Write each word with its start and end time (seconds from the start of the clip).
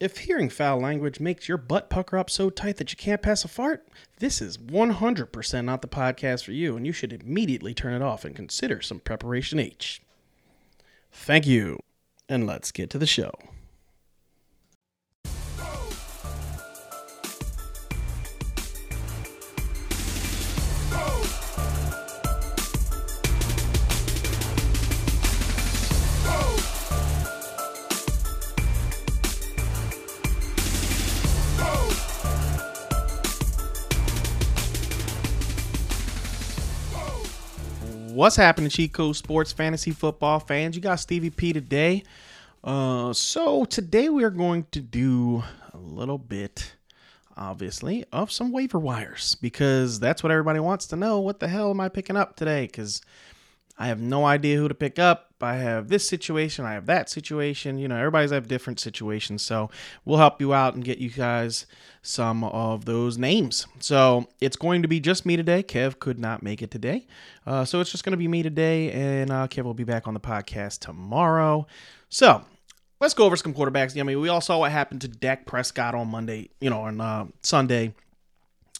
If 0.00 0.16
hearing 0.20 0.48
foul 0.48 0.80
language 0.80 1.20
makes 1.20 1.46
your 1.46 1.58
butt 1.58 1.90
pucker 1.90 2.16
up 2.16 2.30
so 2.30 2.48
tight 2.48 2.78
that 2.78 2.90
you 2.90 2.96
can't 2.96 3.20
pass 3.20 3.44
a 3.44 3.48
fart, 3.48 3.86
this 4.18 4.40
is 4.40 4.56
100% 4.56 5.64
not 5.66 5.82
the 5.82 5.88
podcast 5.88 6.44
for 6.44 6.52
you, 6.52 6.74
and 6.74 6.86
you 6.86 6.92
should 6.92 7.12
immediately 7.12 7.74
turn 7.74 7.92
it 7.92 8.00
off 8.00 8.24
and 8.24 8.34
consider 8.34 8.80
some 8.80 9.00
Preparation 9.00 9.58
H. 9.58 10.00
Thank 11.12 11.46
you, 11.46 11.80
and 12.30 12.46
let's 12.46 12.72
get 12.72 12.88
to 12.90 12.98
the 12.98 13.06
show. 13.06 13.32
What's 38.20 38.36
happening, 38.36 38.68
Cheat 38.68 38.92
Code 38.92 39.16
Sports 39.16 39.50
Fantasy 39.50 39.92
Football 39.92 40.40
fans? 40.40 40.76
You 40.76 40.82
got 40.82 41.00
Stevie 41.00 41.30
P 41.30 41.54
today. 41.54 42.02
Uh, 42.62 43.14
so 43.14 43.64
today 43.64 44.10
we 44.10 44.24
are 44.24 44.30
going 44.30 44.66
to 44.72 44.80
do 44.82 45.42
a 45.72 45.78
little 45.78 46.18
bit, 46.18 46.74
obviously, 47.34 48.04
of 48.12 48.30
some 48.30 48.52
waiver 48.52 48.78
wires 48.78 49.36
because 49.36 49.98
that's 50.00 50.22
what 50.22 50.30
everybody 50.30 50.60
wants 50.60 50.86
to 50.88 50.96
know. 50.96 51.18
What 51.18 51.40
the 51.40 51.48
hell 51.48 51.70
am 51.70 51.80
I 51.80 51.88
picking 51.88 52.14
up 52.14 52.36
today? 52.36 52.66
Because 52.66 53.00
I 53.80 53.86
have 53.86 53.98
no 53.98 54.26
idea 54.26 54.58
who 54.58 54.68
to 54.68 54.74
pick 54.74 54.98
up. 54.98 55.32
I 55.40 55.54
have 55.54 55.88
this 55.88 56.06
situation, 56.06 56.66
I 56.66 56.74
have 56.74 56.84
that 56.84 57.08
situation. 57.08 57.78
You 57.78 57.88
know, 57.88 57.96
everybody's 57.96 58.30
have 58.30 58.46
different 58.46 58.78
situations. 58.78 59.40
So 59.40 59.70
we'll 60.04 60.18
help 60.18 60.38
you 60.38 60.52
out 60.52 60.74
and 60.74 60.84
get 60.84 60.98
you 60.98 61.08
guys 61.08 61.64
some 62.02 62.44
of 62.44 62.84
those 62.84 63.16
names. 63.16 63.66
So 63.78 64.28
it's 64.38 64.56
going 64.56 64.82
to 64.82 64.88
be 64.88 65.00
just 65.00 65.24
me 65.24 65.34
today. 65.34 65.62
Kev 65.62 65.98
could 65.98 66.18
not 66.18 66.42
make 66.42 66.60
it 66.60 66.70
today. 66.70 67.06
Uh, 67.46 67.64
so 67.64 67.80
it's 67.80 67.90
just 67.90 68.04
going 68.04 68.12
to 68.12 68.18
be 68.18 68.28
me 68.28 68.42
today, 68.42 68.92
and 68.92 69.30
uh, 69.30 69.48
Kev 69.48 69.64
will 69.64 69.72
be 69.72 69.84
back 69.84 70.06
on 70.06 70.12
the 70.12 70.20
podcast 70.20 70.80
tomorrow. 70.80 71.66
So 72.10 72.44
let's 73.00 73.14
go 73.14 73.24
over 73.24 73.36
some 73.36 73.54
quarterbacks. 73.54 73.98
I 73.98 74.02
mean, 74.02 74.20
we 74.20 74.28
all 74.28 74.42
saw 74.42 74.58
what 74.58 74.72
happened 74.72 75.00
to 75.00 75.08
Dak 75.08 75.46
Prescott 75.46 75.94
on 75.94 76.08
Monday, 76.08 76.50
you 76.60 76.68
know, 76.68 76.82
on 76.82 77.00
uh, 77.00 77.26
Sunday. 77.40 77.94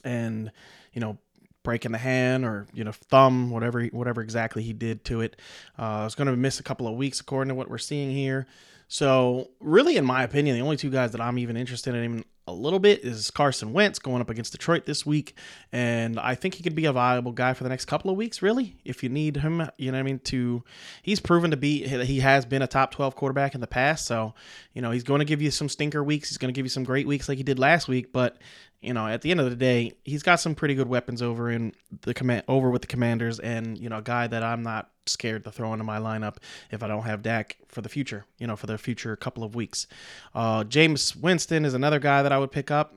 And, 0.05 0.53
you 0.93 1.01
know, 1.01 1.17
breaking 1.63 1.93
the 1.93 1.99
hand 1.99 2.45
or 2.45 2.67
you 2.73 2.85
know 2.85 2.93
thumb, 2.93 3.51
whatever 3.51 3.85
whatever 3.87 4.21
exactly 4.21 4.63
he 4.63 4.73
did 4.73 5.05
to 5.07 5.21
it. 5.21 5.37
Uh, 5.79 6.05
it's 6.07 6.15
going 6.15 6.29
to 6.29 6.37
miss 6.37 6.61
a 6.61 6.63
couple 6.63 6.87
of 6.87 6.95
weeks 6.95 7.21
according 7.21 7.49
to 7.49 7.55
what 7.55 7.69
we're 7.69 7.79
seeing 7.79 8.11
here. 8.11 8.47
So 8.89 9.51
really, 9.61 9.97
in 9.97 10.05
my 10.05 10.25
opinion, 10.25 10.57
the 10.57 10.63
only 10.63 10.77
two 10.77 10.91
guys 10.91 11.13
that 11.13 11.21
I'm 11.21 11.39
even 11.39 11.57
interested 11.57 11.95
in 11.95 12.05
even 12.05 12.25
a 12.49 12.53
little 12.53 12.81
bit 12.81 13.05
is 13.05 13.31
Carson 13.31 13.73
Wentz 13.73 14.01
going 14.01 14.21
up 14.21 14.29
against 14.29 14.51
Detroit 14.51 14.85
this 14.85 15.07
week, 15.07 15.37
and 15.71 16.19
I 16.19 16.35
think 16.35 16.55
he 16.55 16.65
could 16.65 16.75
be 16.75 16.87
a 16.87 16.93
viable 16.93 17.31
guy 17.31 17.55
for 17.55 17.63
the 17.63 17.71
next 17.71 17.85
couple 17.85 18.11
of 18.11 18.17
weeks. 18.17 18.43
Really, 18.43 18.77
if 18.85 19.05
you 19.05 19.09
need 19.09 19.37
him, 19.37 19.71
you 19.79 19.93
know 19.93 19.99
what 19.99 20.01
I 20.01 20.03
mean. 20.03 20.19
To 20.19 20.65
he's 21.03 21.21
proven 21.21 21.53
to 21.53 21.57
be 21.57 21.87
he 21.87 22.21
has 22.21 22.45
been 22.45 22.63
a 22.63 22.67
top 22.67 22.91
12 22.91 23.15
quarterback 23.15 23.55
in 23.55 23.61
the 23.61 23.69
past, 23.69 24.07
so 24.07 24.35
you 24.75 24.83
know 24.83 24.91
he's 24.91 25.05
going 25.05 25.21
to 25.21 25.25
give 25.25 25.41
you 25.41 25.53
some 25.53 25.69
stinker 25.69 26.03
weeks. 26.03 26.29
He's 26.29 26.39
going 26.39 26.53
to 26.53 26.59
give 26.59 26.67
you 26.67 26.71
some 26.71 26.85
great 26.85 27.07
weeks 27.07 27.29
like 27.29 27.39
he 27.39 27.45
did 27.45 27.61
last 27.61 27.87
week, 27.87 28.13
but 28.13 28.39
you 28.81 28.95
know, 28.95 29.07
at 29.07 29.21
the 29.21 29.31
end 29.31 29.41
of 29.41 29.51
the 29.51 29.57
day, 29.57 29.93
he's 30.05 30.23
got 30.23 30.41
some 30.41 30.55
pretty 30.55 30.75
good 30.75 30.89
weapons 30.89 31.21
over 31.21 31.51
in 31.51 31.75
the 32.03 32.15
command 32.15 32.45
over 32.49 32.71
with 32.71 32.83
the 32.83 32.89
Commanders, 32.89 33.39
and 33.39 33.77
you 33.77 33.89
know, 33.89 33.99
a 33.99 34.03
guy 34.03 34.27
that 34.27 34.43
I'm 34.43 34.63
not 34.63 34.91
scared 35.07 35.45
to 35.45 35.53
throw 35.53 35.73
into 35.73 35.85
my 35.85 35.99
lineup 35.99 36.37
if 36.71 36.83
I 36.83 36.89
don't 36.89 37.03
have 37.03 37.23
Dak 37.23 37.59
for 37.69 37.83
the 37.83 37.89
future. 37.89 38.25
You 38.39 38.47
know, 38.47 38.57
for 38.57 38.67
the 38.67 38.79
future 38.79 39.15
couple 39.17 39.45
of 39.45 39.55
weeks. 39.55 39.87
Uh, 40.35 40.65
Jameis 40.65 41.15
Winston 41.15 41.65
is 41.65 41.75
another 41.75 41.99
guy 41.99 42.23
that 42.23 42.33
I 42.33 42.39
would 42.39 42.53
pick 42.53 42.71
up. 42.71 42.95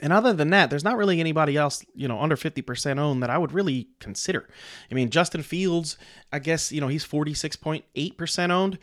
And 0.00 0.12
other 0.12 0.34
than 0.34 0.50
that, 0.50 0.68
there's 0.68 0.84
not 0.84 0.98
really 0.98 1.20
anybody 1.20 1.56
else, 1.56 1.82
you 1.94 2.06
know, 2.06 2.20
under 2.20 2.36
50% 2.36 2.98
owned 2.98 3.22
that 3.22 3.30
I 3.30 3.38
would 3.38 3.52
really 3.52 3.88
consider. 3.98 4.46
I 4.90 4.94
mean, 4.94 5.08
Justin 5.08 5.42
Fields, 5.42 5.96
I 6.30 6.38
guess, 6.38 6.70
you 6.70 6.82
know, 6.82 6.88
he's 6.88 7.06
46.8% 7.06 8.50
owned 8.50 8.78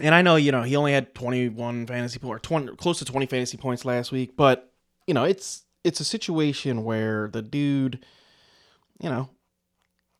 and 0.00 0.14
I 0.14 0.22
know 0.22 0.36
you 0.36 0.52
know 0.52 0.62
he 0.62 0.76
only 0.76 0.92
had 0.92 1.14
21 1.14 1.86
fantasy 1.86 2.18
points 2.18 2.36
or 2.36 2.38
20 2.38 2.76
close 2.76 2.98
to 2.98 3.04
20 3.04 3.26
fantasy 3.26 3.56
points 3.56 3.84
last 3.84 4.12
week, 4.12 4.36
but 4.36 4.72
you 5.06 5.14
know 5.14 5.24
it's 5.24 5.64
it's 5.84 6.00
a 6.00 6.04
situation 6.04 6.84
where 6.84 7.28
the 7.28 7.42
dude, 7.42 8.04
you 9.00 9.08
know, 9.08 9.30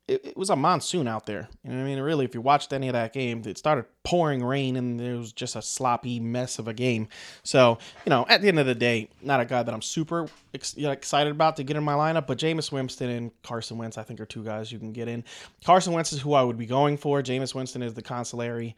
it, 0.08 0.24
it, 0.24 0.36
was 0.36 0.50
a 0.50 0.56
monsoon 0.56 1.06
out 1.06 1.26
there. 1.26 1.48
You 1.62 1.70
know 1.70 1.80
I 1.80 1.84
mean? 1.84 2.00
Really, 2.00 2.24
if 2.24 2.34
you 2.34 2.40
watched 2.40 2.72
any 2.72 2.88
of 2.88 2.94
that 2.94 3.12
game, 3.12 3.42
it 3.46 3.56
started 3.58 3.84
pouring 4.02 4.42
rain 4.42 4.76
and 4.76 5.00
it 5.00 5.16
was 5.16 5.32
just 5.32 5.54
a 5.54 5.62
sloppy 5.62 6.18
mess 6.18 6.58
of 6.58 6.66
a 6.66 6.74
game. 6.74 7.08
So, 7.44 7.78
you 8.04 8.10
know, 8.10 8.26
at 8.28 8.42
the 8.42 8.48
end 8.48 8.58
of 8.58 8.66
the 8.66 8.74
day, 8.74 9.08
not 9.22 9.38
a 9.38 9.44
guy 9.44 9.62
that 9.62 9.72
I'm 9.72 9.82
super 9.82 10.28
ex- 10.52 10.74
excited 10.76 11.30
about 11.30 11.56
to 11.56 11.62
get 11.62 11.76
in 11.76 11.84
my 11.84 11.92
lineup, 11.92 12.26
but 12.26 12.38
Jameis 12.38 12.72
Winston 12.72 13.08
and 13.08 13.30
Carson 13.42 13.78
Wentz, 13.78 13.98
I 13.98 14.02
think, 14.02 14.20
are 14.20 14.26
two 14.26 14.42
guys 14.42 14.72
you 14.72 14.80
can 14.80 14.92
get 14.92 15.06
in. 15.06 15.22
Carson 15.64 15.92
Wentz 15.92 16.12
is 16.12 16.20
who 16.20 16.32
I 16.32 16.42
would 16.42 16.58
be 16.58 16.66
going 16.66 16.96
for. 16.96 17.22
Jameis 17.22 17.54
Winston 17.54 17.82
is 17.82 17.94
the 17.94 18.02
consolary 18.02 18.74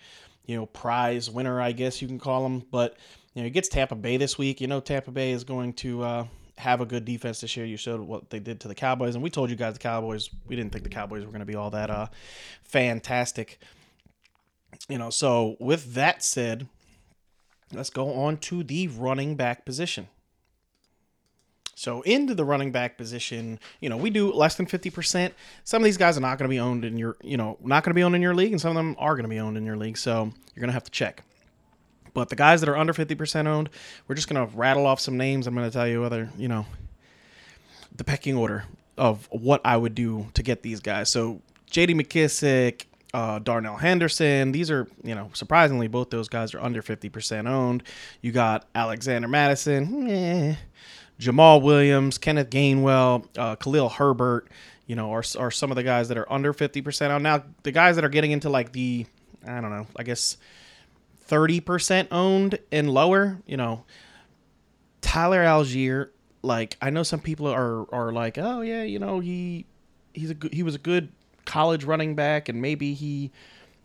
you 0.46 0.56
know, 0.56 0.66
prize 0.66 1.30
winner, 1.30 1.60
I 1.60 1.72
guess 1.72 2.02
you 2.02 2.08
can 2.08 2.18
call 2.18 2.44
him. 2.46 2.64
But 2.70 2.96
you 3.34 3.42
know, 3.42 3.44
he 3.44 3.50
gets 3.50 3.68
Tampa 3.68 3.94
Bay 3.94 4.16
this 4.16 4.36
week. 4.38 4.60
You 4.60 4.66
know, 4.66 4.80
Tampa 4.80 5.10
Bay 5.10 5.32
is 5.32 5.44
going 5.44 5.72
to 5.74 6.02
uh, 6.02 6.26
have 6.58 6.80
a 6.80 6.86
good 6.86 7.04
defense 7.04 7.40
this 7.40 7.56
year. 7.56 7.66
You 7.66 7.76
showed 7.76 8.00
what 8.00 8.30
they 8.30 8.38
did 8.38 8.60
to 8.60 8.68
the 8.68 8.74
Cowboys, 8.74 9.14
and 9.14 9.22
we 9.22 9.30
told 9.30 9.50
you 9.50 9.56
guys 9.56 9.74
the 9.74 9.78
Cowboys. 9.78 10.30
We 10.46 10.56
didn't 10.56 10.72
think 10.72 10.84
the 10.84 10.90
Cowboys 10.90 11.24
were 11.24 11.30
going 11.30 11.40
to 11.40 11.46
be 11.46 11.54
all 11.54 11.70
that 11.70 11.90
uh, 11.90 12.06
fantastic. 12.62 13.58
You 14.88 14.98
know, 14.98 15.10
so 15.10 15.56
with 15.60 15.94
that 15.94 16.22
said, 16.24 16.66
let's 17.72 17.90
go 17.90 18.14
on 18.14 18.38
to 18.38 18.62
the 18.62 18.88
running 18.88 19.36
back 19.36 19.64
position. 19.64 20.08
So 21.74 22.02
into 22.02 22.34
the 22.34 22.44
running 22.44 22.70
back 22.70 22.96
position, 22.98 23.58
you 23.80 23.88
know, 23.88 23.96
we 23.96 24.10
do 24.10 24.32
less 24.32 24.56
than 24.56 24.66
50%. 24.66 25.32
Some 25.64 25.82
of 25.82 25.84
these 25.84 25.96
guys 25.96 26.16
are 26.18 26.20
not 26.20 26.38
going 26.38 26.48
to 26.48 26.54
be 26.54 26.60
owned 26.60 26.84
in 26.84 26.98
your, 26.98 27.16
you 27.22 27.36
know, 27.36 27.56
not 27.62 27.82
going 27.82 27.90
to 27.90 27.94
be 27.94 28.02
owned 28.02 28.14
in 28.14 28.22
your 28.22 28.34
league, 28.34 28.52
and 28.52 28.60
some 28.60 28.70
of 28.70 28.76
them 28.76 28.94
are 28.98 29.14
going 29.14 29.24
to 29.24 29.28
be 29.28 29.40
owned 29.40 29.56
in 29.56 29.64
your 29.64 29.76
league. 29.76 29.96
So 29.96 30.24
you're 30.54 30.60
going 30.60 30.68
to 30.68 30.74
have 30.74 30.84
to 30.84 30.90
check. 30.90 31.24
But 32.14 32.28
the 32.28 32.36
guys 32.36 32.60
that 32.60 32.68
are 32.68 32.76
under 32.76 32.92
50% 32.92 33.46
owned, 33.46 33.70
we're 34.06 34.14
just 34.14 34.28
going 34.28 34.46
to 34.46 34.56
rattle 34.56 34.86
off 34.86 35.00
some 35.00 35.16
names. 35.16 35.46
I'm 35.46 35.54
going 35.54 35.68
to 35.68 35.72
tell 35.72 35.88
you 35.88 36.02
whether, 36.02 36.28
you 36.36 36.48
know, 36.48 36.66
the 37.94 38.04
pecking 38.04 38.36
order 38.36 38.64
of 38.98 39.26
what 39.30 39.62
I 39.64 39.76
would 39.76 39.94
do 39.94 40.26
to 40.34 40.42
get 40.42 40.62
these 40.62 40.80
guys. 40.80 41.08
So 41.08 41.40
JD 41.70 42.00
McKissic, 42.00 42.84
uh, 43.14 43.38
Darrell 43.38 43.76
Henderson. 43.76 44.52
These 44.52 44.70
are, 44.70 44.86
you 45.02 45.14
know, 45.14 45.30
surprisingly, 45.34 45.88
both 45.88 46.10
those 46.10 46.28
guys 46.28 46.54
are 46.54 46.60
under 46.60 46.82
50% 46.82 47.48
owned. 47.48 47.82
You 48.20 48.32
got 48.32 48.66
Alexander 48.74 49.28
Mattison. 49.28 50.08
Eh. 50.08 50.54
Jamaal 51.20 51.62
Williams, 51.62 52.18
Kenneth 52.18 52.50
Gainwell, 52.50 53.26
uh, 53.38 53.56
Khalil 53.56 53.88
Herbert, 53.88 54.48
you 54.86 54.96
know, 54.96 55.12
are, 55.12 55.22
are 55.38 55.50
some 55.50 55.70
of 55.70 55.76
the 55.76 55.82
guys 55.82 56.08
that 56.08 56.18
are 56.18 56.30
under 56.32 56.52
50% 56.52 57.10
on. 57.14 57.22
Now, 57.22 57.44
the 57.62 57.72
guys 57.72 57.96
that 57.96 58.04
are 58.04 58.08
getting 58.08 58.32
into 58.32 58.48
like 58.48 58.72
the, 58.72 59.06
I 59.46 59.60
don't 59.60 59.70
know, 59.70 59.86
I 59.96 60.02
guess 60.02 60.36
30% 61.28 62.08
owned 62.10 62.58
and 62.70 62.90
lower, 62.90 63.38
you 63.46 63.56
know, 63.56 63.84
Tyler 65.00 65.44
Allgeier, 65.44 66.10
like 66.42 66.76
I 66.82 66.90
know 66.90 67.02
some 67.02 67.20
people 67.20 67.46
are 67.46 67.86
are 67.94 68.12
like, 68.12 68.36
"Oh 68.36 68.62
yeah, 68.62 68.82
you 68.82 68.98
know, 68.98 69.20
he 69.20 69.66
he's 70.12 70.30
a 70.30 70.34
good, 70.34 70.52
he 70.52 70.62
was 70.62 70.74
a 70.74 70.78
good 70.78 71.10
college 71.44 71.84
running 71.84 72.14
back 72.14 72.48
and 72.48 72.60
maybe 72.60 72.94
he, 72.94 73.30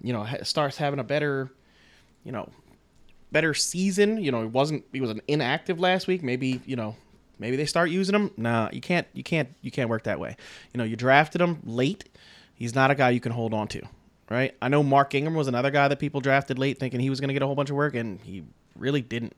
you 0.02 0.14
know, 0.14 0.26
starts 0.44 0.78
having 0.78 1.00
a 1.00 1.04
better, 1.04 1.52
you 2.24 2.32
know, 2.32 2.50
better 3.32 3.54
season, 3.54 4.18
you 4.24 4.32
know, 4.32 4.42
he 4.42 4.48
wasn't 4.48 4.86
he 4.92 5.02
was 5.02 5.09
an 5.09 5.22
inactive 5.28 5.80
last 5.80 6.08
week, 6.08 6.24
maybe, 6.24 6.62
you 6.66 6.76
know, 6.76 6.96
Maybe 7.40 7.56
they 7.56 7.66
start 7.66 7.90
using 7.90 8.16
him. 8.16 8.31
Nah, 8.38 8.70
you 8.72 8.81
can't. 8.81 9.08
You 9.14 9.24
can't. 9.24 9.50
You 9.62 9.72
can't 9.72 9.90
work 9.90 10.03
that 10.03 10.20
way. 10.20 10.36
You 10.74 10.80
know, 10.80 10.84
you 10.84 10.96
drafted 10.96 11.42
him 11.42 11.59
late. 11.64 12.09
He's 12.56 12.74
not 12.74 12.90
a 12.90 12.96
guy 12.96 13.12
you 13.12 13.20
can 13.20 13.31
hold 13.31 13.53
on 13.53 13.68
to, 13.70 13.81
right? 14.30 14.56
I 14.62 14.70
know 14.70 14.81
Mark 14.81 15.14
Ingram 15.14 15.36
was 15.36 15.47
another 15.47 15.70
guy 15.70 15.88
that 15.88 16.00
people 16.00 16.22
drafted 16.22 16.58
late, 16.58 16.80
thinking 16.80 17.00
he 17.00 17.09
was 17.09 17.20
going 17.20 17.28
to 17.28 17.34
get 17.34 17.44
a 17.44 17.46
whole 17.46 17.56
bunch 17.56 17.70
of 17.70 17.76
work, 17.76 17.94
and 17.94 18.20
he 18.22 18.44
really 18.76 19.02
didn't. 19.02 19.36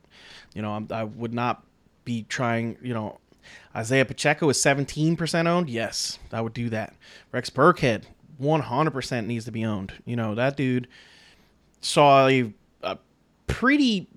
You 0.54 0.62
know, 0.62 0.86
I 0.92 1.04
would 1.04 1.34
not 1.34 1.64
be 2.06 2.24
trying. 2.30 2.78
You 2.82 2.94
know, 2.94 3.20
Isaiah 3.76 4.06
Pacheco 4.06 4.50
is 4.50 4.58
17% 4.58 5.48
owned. 5.48 5.70
Yes, 5.70 6.20
I 6.32 6.42
would 6.42 6.54
do 6.54 6.70
that. 6.70 6.96
Rex 7.32 7.50
Burkhead, 7.50 8.04
100% 8.42 9.26
needs 9.26 9.46
to 9.46 9.52
be 9.52 9.66
owned. 9.66 9.94
You 10.06 10.16
know, 10.16 10.36
that 10.36 10.56
dude 10.56 10.88
saw 11.82 12.28
a, 12.28 12.54
a 12.82 12.98
pretty. 13.48 14.08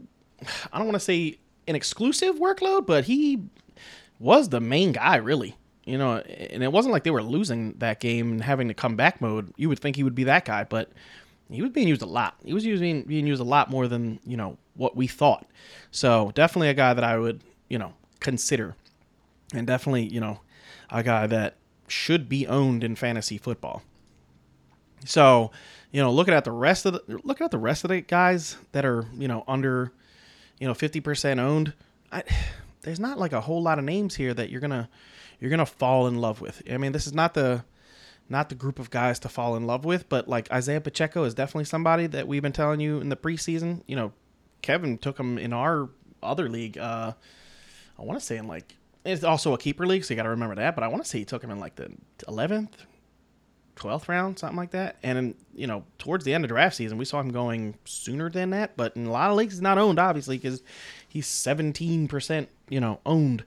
I 0.73 0.79
don't 0.79 0.87
want 0.87 0.95
to 0.95 1.01
say 1.01 1.39
an 1.69 1.77
exclusive 1.77 2.37
workload, 2.37 2.87
but 2.87 3.05
he 3.05 3.43
was 4.23 4.49
the 4.49 4.61
main 4.61 4.93
guy, 4.93 5.17
really. 5.17 5.57
You 5.85 5.99
know, 5.99 6.19
and 6.19 6.63
it 6.63 6.71
wasn't 6.71 6.93
like 6.93 7.03
they 7.03 7.11
were 7.11 7.23
losing 7.23 7.73
that 7.79 7.99
game 7.99 8.31
and 8.33 8.43
having 8.43 8.69
to 8.69 8.75
come 8.75 8.95
back 8.95 9.21
mode. 9.21 9.53
You 9.57 9.69
would 9.69 9.81
think 9.81 9.97
he 9.97 10.05
would 10.05 10.15
be 10.15 10.25
that 10.25 10.45
guy, 10.45 10.63
but 10.63 10.93
he 11.51 11.61
was 11.61 11.73
being 11.73 11.89
used 11.89 12.03
a 12.03 12.07
lot. 12.07 12.37
He 12.45 12.55
was 12.55 12.65
using 12.65 13.03
being 13.03 13.27
used 13.27 13.41
a 13.41 13.45
lot 13.45 13.69
more 13.69 13.89
than 13.89 14.21
you 14.25 14.37
know 14.37 14.59
what 14.75 14.95
we 14.97 15.09
thought. 15.09 15.45
So 15.91 16.31
definitely 16.35 16.69
a 16.69 16.75
guy 16.75 16.95
that 16.95 17.03
I 17.03 17.19
would 17.19 17.43
you 17.69 17.79
know 17.79 17.95
consider, 18.21 18.77
and 19.53 19.67
definitely 19.67 20.05
you 20.05 20.21
know 20.21 20.41
a 20.89 21.03
guy 21.03 21.27
that 21.27 21.57
should 21.89 22.29
be 22.29 22.47
owned 22.47 22.85
in 22.85 22.95
fantasy 22.95 23.37
football. 23.37 23.83
So, 25.05 25.51
you 25.91 26.01
know, 26.01 26.13
looking 26.13 26.33
at 26.33 26.45
the 26.45 26.53
rest 26.53 26.87
of 26.87 26.93
the 26.93 27.21
looking 27.25 27.45
at 27.45 27.51
the 27.51 27.59
rest 27.59 27.83
of 27.83 27.89
the 27.89 28.03
guys 28.03 28.57
that 28.71 28.85
are 28.85 29.05
you 29.19 29.27
know 29.27 29.43
under 29.49 29.93
you 30.63 30.69
know, 30.69 30.75
50% 30.75 31.41
owned. 31.41 31.73
I, 32.13 32.23
there's 32.83 33.01
not 33.01 33.19
like 33.19 33.33
a 33.33 33.41
whole 33.41 33.63
lot 33.63 33.79
of 33.79 33.85
names 33.85 34.15
here 34.15 34.35
that 34.35 34.51
you're 34.51 34.61
gonna 34.61 34.89
you're 35.41 35.51
gonna 35.51 35.67
fall 35.67 36.07
in 36.07 36.19
love 36.21 36.41
with. 36.41 36.63
I 36.71 36.77
mean, 36.79 36.93
this 36.93 37.07
is 37.07 37.15
not 37.15 37.35
the 37.35 37.65
not 38.29 38.49
the 38.49 38.55
group 38.55 38.79
of 38.79 38.91
guys 38.91 39.19
to 39.21 39.29
fall 39.29 39.57
in 39.57 39.67
love 39.67 39.85
with, 39.85 40.09
but 40.09 40.29
like 40.29 40.51
Isaiah 40.53 40.81
Pacheco 40.81 41.25
is 41.25 41.35
definitely 41.35 41.65
somebody 41.65 42.07
that 42.09 42.27
we've 42.27 42.43
been 42.43 42.53
telling 42.53 42.81
you 42.81 43.01
in 43.01 43.09
the 43.09 43.17
preseason. 43.17 43.83
You 43.87 43.97
know, 43.97 44.13
Kevin 44.63 44.99
took 44.99 45.19
him 45.19 45.39
in 45.39 45.53
our 45.53 45.89
other 46.23 46.49
league. 46.49 46.79
Uh, 46.79 47.13
I 47.99 48.03
want 48.03 48.19
to 48.19 48.25
say 48.25 48.37
in 48.37 48.49
like 48.49 48.77
it's 49.05 49.25
also 49.25 49.55
a 49.55 49.59
keeper 49.59 49.87
league, 49.87 50.05
so 50.05 50.15
you 50.15 50.17
got 50.17 50.25
to 50.25 50.31
remember 50.31 50.55
that. 50.57 50.75
But 50.75 50.85
I 50.85 50.89
want 50.89 51.03
to 51.03 51.09
say 51.09 51.19
he 51.19 51.25
took 51.25 51.43
him 51.43 51.51
in 51.51 51.59
like 51.59 51.75
the 51.75 51.91
11th, 52.29 52.71
12th 53.77 54.09
round, 54.09 54.39
something 54.39 54.57
like 54.57 54.71
that. 54.71 54.97
And 55.03 55.35
you 55.55 55.67
know, 55.67 55.85
towards 55.99 56.25
the 56.25 56.35
end 56.35 56.45
of 56.45 56.49
draft 56.49 56.77
season, 56.77 56.99
we 56.99 57.05
saw 57.05 57.21
him 57.21 57.31
going 57.31 57.75
sooner 57.85 58.31
than 58.31 58.51
that. 58.51 58.77
But 58.77 58.97
in 58.97 59.07
a 59.07 59.11
lot 59.11 59.31
of 59.31 59.37
leagues, 59.37 59.55
he's 59.55 59.63
not 59.63 59.79
owned, 59.79 59.99
obviously, 59.99 60.39
because 60.39 60.63
he's 61.09 61.27
17%, 61.27 62.47
you 62.73 62.81
know, 62.81 63.01
owned. 63.05 63.45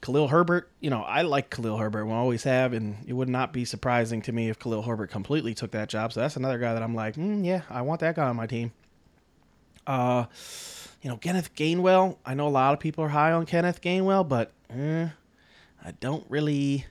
Khalil 0.00 0.28
Herbert, 0.28 0.70
you 0.78 0.90
know, 0.90 1.02
I 1.02 1.22
like 1.22 1.50
Khalil 1.50 1.76
Herbert, 1.76 2.06
we 2.06 2.12
always 2.12 2.44
have, 2.44 2.72
and 2.72 2.98
it 3.04 3.14
would 3.14 3.28
not 3.28 3.52
be 3.52 3.64
surprising 3.64 4.22
to 4.22 4.32
me 4.32 4.48
if 4.48 4.56
Khalil 4.56 4.82
Herbert 4.82 5.10
completely 5.10 5.54
took 5.54 5.72
that 5.72 5.88
job. 5.88 6.12
So 6.12 6.20
that's 6.20 6.36
another 6.36 6.58
guy 6.58 6.72
that 6.72 6.82
I'm 6.84 6.94
like, 6.94 7.16
mm, 7.16 7.44
yeah, 7.44 7.62
I 7.68 7.82
want 7.82 7.98
that 8.00 8.14
guy 8.14 8.28
on 8.28 8.36
my 8.36 8.46
team. 8.46 8.70
Uh, 9.88 10.26
you 11.02 11.10
know, 11.10 11.16
Kenneth 11.16 11.52
Gainwell. 11.56 12.16
I 12.24 12.34
know 12.34 12.46
a 12.46 12.48
lot 12.48 12.74
of 12.74 12.78
people 12.78 13.02
are 13.02 13.08
high 13.08 13.32
on 13.32 13.44
Kenneth 13.44 13.80
Gainwell, 13.80 14.28
but 14.28 14.52
eh, 14.70 15.08
I 15.84 15.90
don't 15.98 16.24
really. 16.28 16.86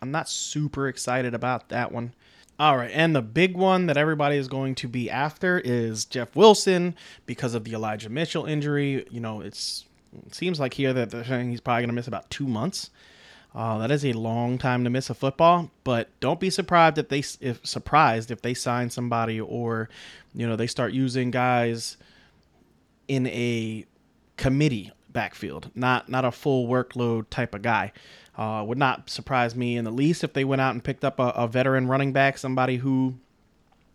I'm 0.00 0.10
not 0.10 0.28
super 0.28 0.88
excited 0.88 1.34
about 1.34 1.68
that 1.68 1.92
one. 1.92 2.14
All 2.58 2.78
right, 2.78 2.90
and 2.94 3.14
the 3.14 3.22
big 3.22 3.56
one 3.56 3.86
that 3.86 3.98
everybody 3.98 4.36
is 4.36 4.48
going 4.48 4.74
to 4.76 4.88
be 4.88 5.10
after 5.10 5.58
is 5.58 6.06
Jeff 6.06 6.34
Wilson 6.34 6.94
because 7.26 7.54
of 7.54 7.64
the 7.64 7.74
Elijah 7.74 8.08
Mitchell 8.08 8.46
injury. 8.46 9.06
You 9.10 9.20
know, 9.20 9.42
it's 9.42 9.84
it 10.26 10.34
seems 10.34 10.60
like 10.60 10.74
here 10.74 10.92
that 10.92 11.10
they're 11.10 11.24
saying 11.24 11.50
he's 11.50 11.60
probably 11.60 11.82
going 11.82 11.88
to 11.88 11.94
miss 11.94 12.08
about 12.08 12.30
two 12.30 12.46
months. 12.46 12.90
Uh, 13.54 13.78
that 13.78 13.90
is 13.90 14.04
a 14.04 14.12
long 14.12 14.56
time 14.56 14.84
to 14.84 14.90
miss 14.90 15.10
a 15.10 15.14
football, 15.14 15.70
but 15.84 16.08
don't 16.20 16.40
be 16.40 16.48
surprised 16.48 16.96
if 16.96 17.08
they 17.08 17.22
if 17.40 17.64
surprised 17.66 18.30
if 18.30 18.40
they 18.40 18.54
sign 18.54 18.88
somebody 18.88 19.38
or 19.38 19.90
you 20.34 20.46
know 20.46 20.56
they 20.56 20.66
start 20.66 20.92
using 20.92 21.30
guys 21.30 21.98
in 23.08 23.26
a 23.26 23.84
committee 24.38 24.90
backfield, 25.10 25.70
not 25.74 26.08
not 26.08 26.24
a 26.24 26.32
full 26.32 26.66
workload 26.66 27.26
type 27.28 27.54
of 27.54 27.60
guy. 27.60 27.92
Uh, 28.38 28.64
would 28.66 28.78
not 28.78 29.10
surprise 29.10 29.54
me 29.54 29.76
in 29.76 29.84
the 29.84 29.90
least 29.90 30.24
if 30.24 30.32
they 30.32 30.44
went 30.44 30.62
out 30.62 30.72
and 30.72 30.82
picked 30.82 31.04
up 31.04 31.20
a, 31.20 31.28
a 31.36 31.46
veteran 31.46 31.86
running 31.86 32.14
back, 32.14 32.38
somebody 32.38 32.78
who 32.78 33.14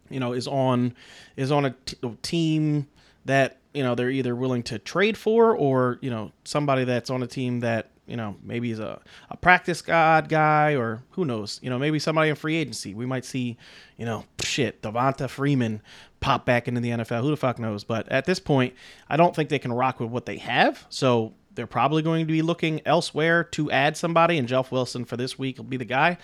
you 0.10 0.20
know 0.20 0.34
is 0.34 0.48
on 0.48 0.94
is 1.36 1.52
on 1.52 1.66
a, 1.66 1.72
t- 1.86 1.98
a 2.04 2.12
team 2.22 2.88
that 3.26 3.57
you 3.74 3.84
know 3.84 3.96
they're 3.96 4.10
either 4.10 4.36
willing 4.36 4.64
to 4.64 4.80
trade 4.80 5.18
for 5.18 5.56
or 5.56 6.00
you 6.02 6.10
know 6.10 6.32
somebody 6.44 6.84
that's 6.84 7.10
on 7.10 7.22
a 7.24 7.28
team 7.28 7.60
that 7.60 7.90
you 8.08 8.16
know 8.16 8.36
maybe 8.42 8.72
is 8.72 8.80
a, 8.80 9.00
a 9.30 9.38
practice 9.38 9.82
god 9.82 10.30
guy 10.30 10.76
or 10.76 11.04
who 11.12 11.26
knows 11.26 11.60
you 11.62 11.70
know 11.70 11.78
maybe 11.78 12.00
somebody 12.00 12.30
in 12.30 12.36
free 12.36 12.56
agency. 12.56 12.94
We 12.94 13.06
might 13.06 13.26
see 13.26 13.58
you 13.98 14.06
know 14.06 14.26
shit 14.44 14.82
devonta 14.82 15.30
freeman 15.30 15.82
pop 16.20 16.46
back 16.46 16.68
into 16.68 16.82
the 16.82 16.90
nfl 16.90 17.22
who 17.22 17.30
the 17.30 17.38
fuck 17.38 17.60
knows? 17.60 17.84
But 17.84 18.10
at 18.10 18.26
this 18.26 18.40
point 18.40 18.74
i 19.10 19.18
don't 19.18 19.36
think 19.36 19.50
they 19.50 19.60
can 19.60 19.74
rock 19.74 20.00
with 20.00 20.10
what 20.10 20.26
they 20.26 20.38
have. 20.38 20.86
So 20.90 21.34
they're 21.54 21.68
probably 21.68 22.02
going 22.02 22.26
to 22.26 22.32
be 22.32 22.42
looking 22.42 22.82
elsewhere 22.86 23.44
to 23.44 23.70
add 23.72 23.98
somebody 23.98 24.38
and 24.38 24.48
jeff 24.48 24.72
wilson 24.72 25.06
for 25.06 25.18
this 25.18 25.38
week 25.38 25.58
will 25.58 25.66
be 25.66 25.78
the 25.78 25.86
guy. 25.86 26.18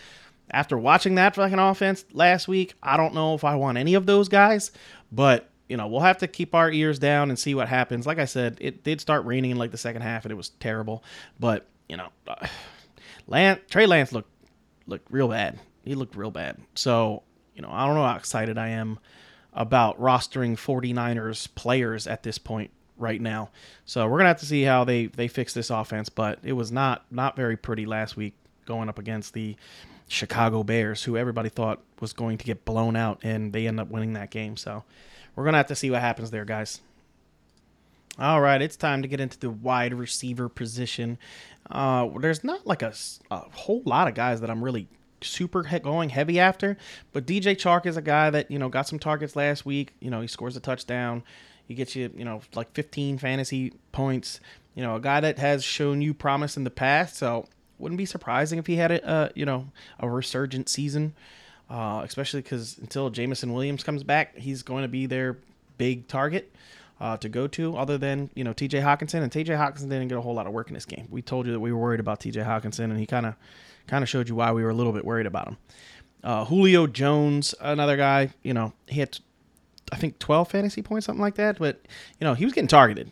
After 0.52 0.78
watching 0.78 1.16
that 1.16 1.36
fucking 1.36 1.60
offense 1.60 2.06
last 2.14 2.48
week 2.48 2.74
i 2.82 2.98
don't 2.98 3.14
know 3.14 3.34
if 3.36 3.44
i 3.44 3.56
want 3.56 3.78
any 3.78 3.94
of 3.94 4.06
those 4.06 4.28
guys 4.30 4.72
but 5.12 5.50
you 5.70 5.78
know, 5.78 5.88
we'll 5.88 6.02
have 6.02 6.18
to 6.20 6.28
keep 6.28 6.54
our 6.56 6.72
ears 6.72 7.00
down 7.00 7.30
and 7.30 7.40
see 7.40 7.56
what 7.56 7.68
happens. 7.68 8.06
Like 8.06 8.20
I 8.20 8.26
said, 8.26 8.58
it 8.60 8.84
did 8.84 9.02
start 9.02 9.26
raining 9.26 9.52
in 9.52 9.58
like 9.58 9.72
the 9.72 9.78
second 9.78 10.02
half, 10.02 10.26
and 10.26 10.32
it 10.32 10.36
was 10.36 10.50
terrible. 10.50 11.04
But 11.40 11.68
you 11.88 11.98
know, 11.98 12.10
uh, 12.28 12.48
Lance, 13.28 13.62
Trey 13.70 13.86
Lance 13.86 14.12
looked 14.12 14.30
looked 14.88 15.10
real 15.10 15.30
bad. 15.30 15.60
He 15.84 15.96
looked 15.96 16.16
real 16.16 16.32
bad. 16.32 16.58
So 16.76 17.24
you 17.56 17.62
know, 17.62 17.70
I 17.72 17.86
don't 17.86 17.96
know 17.96 18.06
how 18.06 18.16
excited 18.16 18.58
I 18.58 18.70
am 18.70 19.00
about 19.54 20.00
rostering 20.00 20.56
49ers 20.56 21.54
players 21.56 22.08
at 22.08 22.24
this 22.24 22.38
point 22.38 22.72
right 22.98 23.22
now. 23.22 23.50
So 23.86 24.08
we're 24.08 24.18
gonna 24.18 24.30
have 24.30 24.40
to 24.40 24.46
see 24.46 24.64
how 24.64 24.84
they 24.84 25.08
they 25.08 25.28
fix 25.28 25.54
this 25.54 25.70
offense. 25.70 26.10
But 26.10 26.40
it 26.44 26.54
was 26.54 26.72
not 26.72 27.06
not 27.12 27.36
very 27.36 27.58
pretty 27.58 27.86
last 27.86 28.18
week 28.18 28.34
going 28.66 28.90
up 28.90 29.00
against 29.00 29.34
the 29.34 29.56
Chicago 30.08 30.64
Bears, 30.64 31.04
who 31.04 31.18
everybody 31.18 31.50
thought 31.50 31.82
was 32.00 32.14
going 32.14 32.38
to 32.38 32.46
get 32.46 32.66
blown 32.66 32.96
out, 32.96 33.20
and 33.24 33.54
they 33.54 33.68
end 33.68 33.80
up 33.80 33.90
winning 33.90 34.14
that 34.14 34.30
game. 34.30 34.58
So 34.58 34.84
we're 35.36 35.46
gonna 35.46 35.58
have 35.58 35.68
to 35.68 35.76
see 35.76 35.90
what 35.92 36.02
happens 36.02 36.32
there, 36.32 36.46
guys. 36.46 36.82
All 38.20 38.42
right, 38.42 38.62
it's 38.62 38.76
time 38.76 39.02
to 39.02 39.08
get 39.08 39.20
into 39.20 39.40
the 39.40 39.50
wide 39.50 39.94
receiver 39.94 40.48
position. 40.48 41.18
Uh, 41.70 42.10
there's 42.20 42.44
not 42.44 42.68
like 42.68 42.84
a, 42.84 42.94
a 43.32 43.38
whole 43.52 43.82
lot 43.86 44.08
of 44.08 44.14
guys 44.14 44.42
that 44.42 44.52
I'm 44.52 44.64
really 44.64 44.88
super 45.22 45.64
he- 45.64 45.80
going 45.80 46.10
heavy 46.10 46.40
after, 46.40 46.78
but 47.12 47.26
DJ 47.26 47.56
Chark 47.56 47.86
is 47.88 47.98
a 47.98 48.02
guy 48.02 48.30
that 48.30 48.52
you 48.52 48.60
know 48.60 48.70
got 48.70 48.88
some 48.88 49.00
targets 49.00 49.36
last 49.36 49.66
week. 49.66 49.94
You 50.00 50.12
know, 50.12 50.22
he 50.22 50.28
scores 50.28 50.56
a 50.56 50.60
touchdown. 50.60 51.24
He 51.68 51.74
gets 51.74 51.96
you, 51.96 52.12
you 52.16 52.26
know, 52.26 52.42
like 52.54 52.72
15 52.74 53.18
fantasy 53.18 53.74
points. 53.92 54.40
You 54.76 54.84
know, 54.84 54.96
a 54.96 55.00
guy 55.00 55.20
that 55.22 55.40
has 55.40 55.64
shown 55.64 56.02
you 56.02 56.14
promise 56.14 56.58
in 56.58 56.66
the 56.66 56.70
past. 56.70 57.16
So 57.16 57.48
wouldn't 57.80 57.98
be 57.98 58.06
surprising 58.06 58.60
if 58.60 58.68
he 58.68 58.76
had 58.76 58.92
a, 58.92 59.08
uh, 59.08 59.30
you 59.34 59.46
know, 59.46 59.70
a 60.00 60.10
resurgent 60.10 60.70
season 60.70 61.14
uh, 61.70 62.02
especially 62.04 62.42
because 62.42 62.78
until 62.80 63.10
Jameson 63.10 63.54
Williams 63.54 63.84
comes 63.84 64.04
back, 64.04 64.38
he's 64.38 64.64
going 64.64 64.84
to 64.84 64.88
be 64.88 65.06
their 65.06 65.38
big 65.78 66.08
target 66.08 66.54
uh, 67.00 67.18
to 67.18 67.30
go 67.30 67.48
to, 67.48 67.76
other 67.76 67.98
than 67.98 68.30
you 68.36 68.44
know 68.44 68.54
T.J. 68.54 68.80
Hockenson. 68.80 69.24
And 69.24 69.32
T.J. 69.32 69.54
Hockenson 69.54 69.90
didn't 69.90 70.08
get 70.08 70.18
a 70.18 70.22
whole 70.22 70.34
lot 70.34 70.48
of 70.48 70.54
work 70.54 70.68
in 70.68 70.74
this 70.74 70.86
game. 70.86 71.08
We 71.10 71.22
told 71.22 71.46
you 71.46 71.54
that 71.54 71.60
we 71.60 71.72
were 71.72 71.80
worried 71.80 72.00
about 72.00 72.20
T.J. 72.20 72.42
Hockenson, 72.42 72.86
and 72.86 73.00
he 73.00 73.06
kind 73.06 73.26
of 73.26 73.36
kind 73.88 74.04
of 74.04 74.10
showed 74.10 74.30
you 74.30 74.36
why 74.36 74.52
we 74.52 74.64
were 74.64 74.70
a 74.70 74.74
little 74.74 74.94
bit 74.94 75.06
worried 75.06 75.26
about 75.26 75.48
him. 75.48 75.58
Uh, 76.24 76.46
Julio 76.46 76.88
Jones, 76.88 77.54
another 77.60 77.98
guy, 77.98 78.30
you 78.44 78.54
know, 78.54 78.72
he 78.88 79.02
had 79.02 79.18
I 79.92 79.98
think 79.98 80.18
12 80.20 80.50
fantasy 80.50 80.82
points, 80.82 81.06
something 81.06 81.22
like 81.22 81.36
that. 81.36 81.60
But 81.60 81.82
you 82.20 82.26
know, 82.26 82.34
he 82.34 82.46
was 82.46 82.54
getting 82.54 82.68
targeted, 82.68 83.12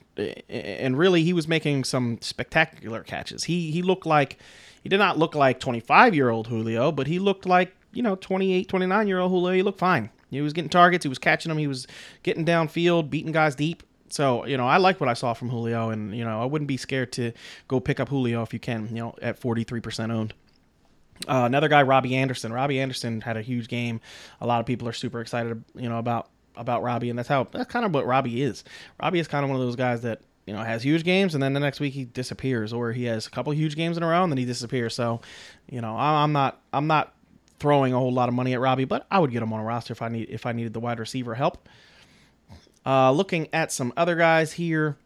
and 0.50 0.98
really, 0.98 1.24
he 1.24 1.33
was 1.33 1.48
making 1.48 1.83
some 1.83 2.19
spectacular 2.21 3.03
catches. 3.03 3.44
He 3.44 3.71
he 3.71 3.81
looked 3.81 4.06
like 4.06 4.38
he 4.83 4.89
did 4.89 4.98
not 4.98 5.18
look 5.18 5.36
like 5.36 5.59
25 5.59 6.15
year 6.15 6.30
old 6.30 6.48
Julio, 6.48 6.92
but 6.92 7.07
he 7.07 7.19
looked 7.19 7.45
like 7.45 7.75
you 7.94 8.04
know, 8.04 8.16
28, 8.16 8.68
29 8.68 9.08
year 9.08 9.20
old 9.20 9.32
Julio, 9.32 9.54
he 9.54 9.64
looked 9.64 9.80
fine. 9.80 10.10
He 10.30 10.42
was 10.42 10.54
getting 10.54 10.70
targets, 10.70 11.04
he 11.04 11.10
was 11.10 11.18
catching 11.18 11.50
them, 11.50 11.58
he 11.58 11.68
was 11.68 11.88
getting 12.24 12.46
downfield, 12.46 13.10
beating 13.10 13.32
guys 13.32 13.56
deep. 13.56 13.84
So, 14.10 14.46
you 14.46 14.58
know, 14.58 14.68
I 14.68 14.78
like 14.78 15.00
what 15.00 15.10
I 15.10 15.14
saw 15.14 15.34
from 15.34 15.50
Julio, 15.50 15.90
and, 15.90 16.16
you 16.16 16.24
know, 16.24 16.42
I 16.42 16.46
wouldn't 16.46 16.68
be 16.68 16.78
scared 16.78 17.13
to 17.13 17.32
go 17.68 17.80
pick 17.80 18.00
up 18.00 18.10
Julio 18.10 18.42
if 18.42 18.54
you 18.54 18.60
can, 18.60 18.88
you 18.89 19.01
know, 19.01 19.15
at 19.22 19.39
43% 19.39 20.12
owned. 20.12 20.34
Uh, 21.27 21.44
another 21.46 21.68
guy, 21.68 21.82
Robbie 21.84 22.15
Anderson. 22.15 22.51
Robbie 22.51 22.80
Anderson 22.80 23.22
had 23.22 23.38
a 23.38 23.42
huge 23.42 23.68
game. 23.68 24.01
A 24.42 24.48
lot 24.48 24.60
of 24.60 24.65
people 24.65 24.88
are 24.88 24.94
super 24.94 25.22
excited, 25.22 25.63
you 25.75 25.88
know, 25.88 25.98
about 25.98 26.30
about 26.58 26.84
Robbie, 26.84 27.10
and 27.10 27.18
that's 27.18 27.30
how 27.30 27.46
that's 27.51 27.72
kind 27.72 27.86
of 27.86 27.94
what 27.94 28.06
Robbie 28.06 28.42
is. 28.42 28.63
Robbie 29.01 29.20
is 29.20 29.27
kind 29.27 29.44
of 29.44 29.50
one 29.50 29.60
of 29.60 29.65
those 29.65 29.75
guys 29.75 30.01
that 30.01 30.22
you 30.46 30.54
know 30.54 30.63
has 30.63 30.84
huge 30.84 31.04
games, 31.04 31.34
and 31.34 31.42
then 31.42 31.54
the 31.54 31.60
next 31.60 31.80
week 31.80 31.94
he 31.94 32.06
disappears, 32.06 32.74
or 32.74 32.92
he 32.92 33.06
has 33.06 33.27
a 33.27 33.30
couple 33.30 33.54
huge 33.54 33.75
games 33.75 33.98
in 33.98 34.04
a 34.04 34.08
row, 34.08 34.24
and 34.24 34.32
then 34.32 34.38
he 34.38 34.46
disappears. 34.46 34.96
So, 34.96 35.22
you 35.70 35.82
know, 35.82 35.96
I'm 35.96 36.34
not 36.34 36.60
I'm 36.74 36.88
not 36.88 37.13
throwing 37.62 37.94
a 37.94 38.00
whole 38.00 38.12
lot 38.12 38.27
of 38.27 38.34
money 38.34 38.53
at 38.53 38.60
Robbie, 38.60 38.86
but 38.86 39.06
I 39.12 39.20
would 39.20 39.32
get 39.32 39.44
him 39.44 39.53
on 39.53 39.60
a 39.60 39.63
roster 39.63 39.94
if 39.94 40.01
I 40.01 40.10
need 40.10 40.30
if 40.30 40.48
I 40.48 40.51
needed 40.51 40.74
the 40.74 40.80
wide 40.80 41.00
receiver 41.00 41.36
help. 41.36 41.70
Uh, 42.84 43.12
looking 43.12 43.48
at 43.53 43.72
some 43.72 43.94
other 43.96 44.15
guys 44.15 44.53
here, 44.53 44.98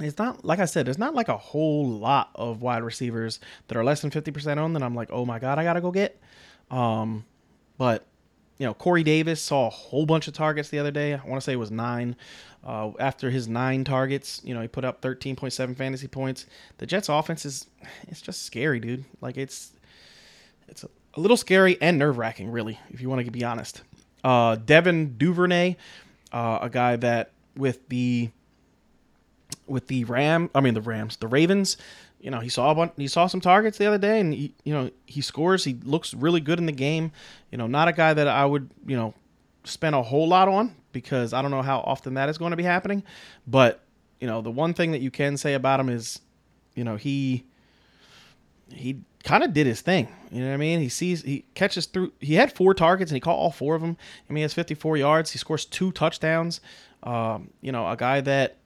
it's 0.00 0.16
not 0.16 0.46
like 0.46 0.58
I 0.58 0.64
said, 0.64 0.86
there's 0.86 0.98
not 0.98 1.14
like 1.14 1.28
a 1.28 1.36
whole 1.36 1.86
lot 1.86 2.30
of 2.34 2.62
wide 2.62 2.82
receivers 2.82 3.38
that 3.68 3.76
are 3.76 3.84
less 3.84 4.00
than 4.00 4.10
50% 4.10 4.56
owned 4.56 4.74
that 4.74 4.82
I'm 4.82 4.94
like, 4.94 5.10
oh 5.12 5.26
my 5.26 5.38
god, 5.38 5.58
I 5.58 5.64
gotta 5.64 5.82
go 5.82 5.90
get. 5.90 6.18
Um, 6.70 7.26
but 7.76 8.06
you 8.56 8.66
know, 8.66 8.72
Corey 8.72 9.02
Davis 9.02 9.42
saw 9.42 9.66
a 9.66 9.70
whole 9.70 10.06
bunch 10.06 10.28
of 10.28 10.34
targets 10.34 10.70
the 10.70 10.78
other 10.78 10.90
day. 10.90 11.12
I 11.12 11.20
want 11.26 11.36
to 11.36 11.44
say 11.44 11.52
it 11.52 11.56
was 11.56 11.70
nine. 11.70 12.16
Uh, 12.64 12.92
after 12.98 13.28
his 13.28 13.46
nine 13.46 13.84
targets, 13.84 14.40
you 14.44 14.54
know, 14.54 14.62
he 14.62 14.68
put 14.68 14.84
up 14.84 15.02
13.7 15.02 15.76
fantasy 15.76 16.06
points. 16.06 16.46
The 16.78 16.86
Jets' 16.86 17.08
offense 17.08 17.44
is, 17.44 17.66
it's 18.08 18.22
just 18.22 18.44
scary, 18.44 18.78
dude. 18.78 19.04
Like 19.20 19.36
it's, 19.36 19.72
it's 20.68 20.84
a 20.84 20.88
a 21.14 21.20
little 21.20 21.36
scary 21.36 21.78
and 21.80 21.98
nerve 21.98 22.18
wracking, 22.18 22.50
really, 22.50 22.78
if 22.90 23.00
you 23.00 23.08
want 23.08 23.24
to 23.24 23.30
be 23.30 23.44
honest. 23.44 23.82
Uh, 24.24 24.56
Devin 24.56 25.16
Duvernay, 25.18 25.76
uh, 26.32 26.58
a 26.62 26.70
guy 26.70 26.96
that 26.96 27.30
with 27.56 27.88
the 27.88 28.30
with 29.66 29.86
the 29.88 30.04
Ram, 30.04 30.50
I 30.54 30.60
mean 30.60 30.74
the 30.74 30.80
Rams, 30.80 31.16
the 31.16 31.28
Ravens. 31.28 31.76
You 32.20 32.30
know, 32.30 32.38
he 32.38 32.48
saw 32.48 32.70
a 32.70 32.74
bunch, 32.74 32.92
he 32.96 33.08
saw 33.08 33.26
some 33.26 33.40
targets 33.40 33.78
the 33.78 33.86
other 33.86 33.98
day, 33.98 34.20
and 34.20 34.32
he, 34.32 34.54
you 34.64 34.72
know 34.72 34.90
he 35.06 35.20
scores. 35.20 35.64
He 35.64 35.74
looks 35.82 36.14
really 36.14 36.40
good 36.40 36.58
in 36.58 36.66
the 36.66 36.72
game. 36.72 37.10
You 37.50 37.58
know, 37.58 37.66
not 37.66 37.88
a 37.88 37.92
guy 37.92 38.14
that 38.14 38.28
I 38.28 38.46
would 38.46 38.70
you 38.86 38.96
know 38.96 39.14
spend 39.64 39.94
a 39.94 40.02
whole 40.02 40.28
lot 40.28 40.48
on 40.48 40.74
because 40.92 41.32
I 41.32 41.42
don't 41.42 41.50
know 41.50 41.62
how 41.62 41.80
often 41.80 42.14
that 42.14 42.28
is 42.28 42.38
going 42.38 42.50
to 42.50 42.56
be 42.56 42.62
happening. 42.62 43.02
But 43.46 43.80
you 44.20 44.28
know, 44.28 44.40
the 44.40 44.50
one 44.50 44.72
thing 44.72 44.92
that 44.92 45.00
you 45.00 45.10
can 45.10 45.36
say 45.36 45.54
about 45.54 45.80
him 45.80 45.88
is, 45.88 46.20
you 46.74 46.84
know, 46.84 46.96
he 46.96 47.44
he 48.70 49.00
kind 49.22 49.42
of 49.42 49.52
did 49.52 49.66
his 49.66 49.80
thing. 49.80 50.08
You 50.30 50.40
know 50.40 50.48
what 50.48 50.54
I 50.54 50.58
mean? 50.58 50.80
He 50.80 50.88
sees, 50.88 51.22
he 51.22 51.44
catches 51.54 51.86
through. 51.86 52.12
He 52.20 52.34
had 52.34 52.52
four 52.52 52.74
targets 52.74 53.10
and 53.10 53.16
he 53.16 53.20
caught 53.20 53.36
all 53.36 53.50
four 53.50 53.74
of 53.74 53.82
them. 53.82 53.96
I 54.28 54.32
mean, 54.32 54.38
he 54.38 54.42
has 54.42 54.54
54 54.54 54.96
yards. 54.96 55.30
He 55.30 55.38
scores 55.38 55.64
two 55.64 55.92
touchdowns. 55.92 56.60
Um, 57.02 57.50
you 57.60 57.72
know, 57.72 57.88
a 57.88 57.96
guy 57.96 58.20
that 58.22 58.56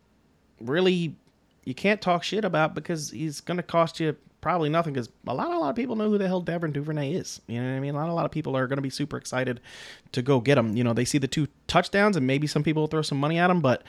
really 0.61 1.15
you 1.65 1.75
can't 1.75 2.01
talk 2.01 2.23
shit 2.23 2.45
about 2.45 2.75
because 2.75 3.11
he's 3.11 3.41
going 3.41 3.57
to 3.57 3.63
cost 3.63 3.99
you 3.99 4.17
probably 4.41 4.69
nothing 4.69 4.93
because 4.93 5.09
a 5.27 5.35
lot, 5.35 5.51
a 5.51 5.59
lot 5.59 5.71
of 5.71 5.77
people 5.77 5.97
know 5.97 6.09
who 6.09 6.19
the 6.19 6.29
hell 6.29 6.41
Devin 6.41 6.71
Duvernay 6.71 7.15
is. 7.15 7.41
You 7.49 7.61
know 7.61 7.69
what 7.69 7.77
I 7.77 7.81
mean? 7.81 7.95
A 7.95 7.99
lot, 7.99 8.09
a 8.09 8.13
lot 8.13 8.25
of 8.25 8.31
people 8.31 8.57
are 8.57 8.69
going 8.69 8.77
to 8.77 8.83
be 8.83 8.91
super 8.91 9.17
excited 9.17 9.61
to 10.13 10.23
go 10.23 10.41
get 10.41 10.57
him. 10.57 10.77
You 10.77 10.85
know, 10.85 10.93
they 10.93 11.05
see 11.05 11.19
the 11.19 11.27
two 11.27 11.49
touchdowns 11.67 12.17
and 12.17 12.27
maybe 12.27 12.47
some 12.47 12.63
people 12.63 12.83
will 12.83 12.89
throw 12.89 13.03
some 13.03 13.19
money 13.19 13.39
at 13.39 13.51
him, 13.51 13.61
but 13.61 13.83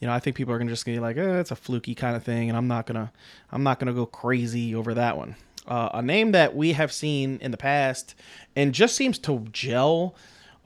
you 0.00 0.06
know, 0.06 0.12
I 0.12 0.18
think 0.18 0.36
people 0.36 0.52
are 0.52 0.58
going 0.58 0.68
to 0.68 0.72
just 0.72 0.84
be 0.84 0.98
like, 0.98 1.16
eh, 1.16 1.40
it's 1.40 1.50
a 1.50 1.56
fluky 1.56 1.94
kind 1.94 2.14
of 2.14 2.22
thing, 2.22 2.50
and 2.50 2.58
I'm 2.58 2.68
not 2.68 2.84
gonna, 2.84 3.10
I'm 3.50 3.62
not 3.62 3.78
gonna 3.78 3.94
go 3.94 4.04
crazy 4.04 4.74
over 4.74 4.92
that 4.92 5.16
one. 5.16 5.36
Uh, 5.66 5.88
a 5.94 6.02
name 6.02 6.32
that 6.32 6.54
we 6.54 6.72
have 6.72 6.92
seen 6.92 7.38
in 7.40 7.50
the 7.50 7.56
past 7.56 8.14
and 8.54 8.74
just 8.74 8.94
seems 8.94 9.18
to 9.18 9.46
gel 9.50 10.14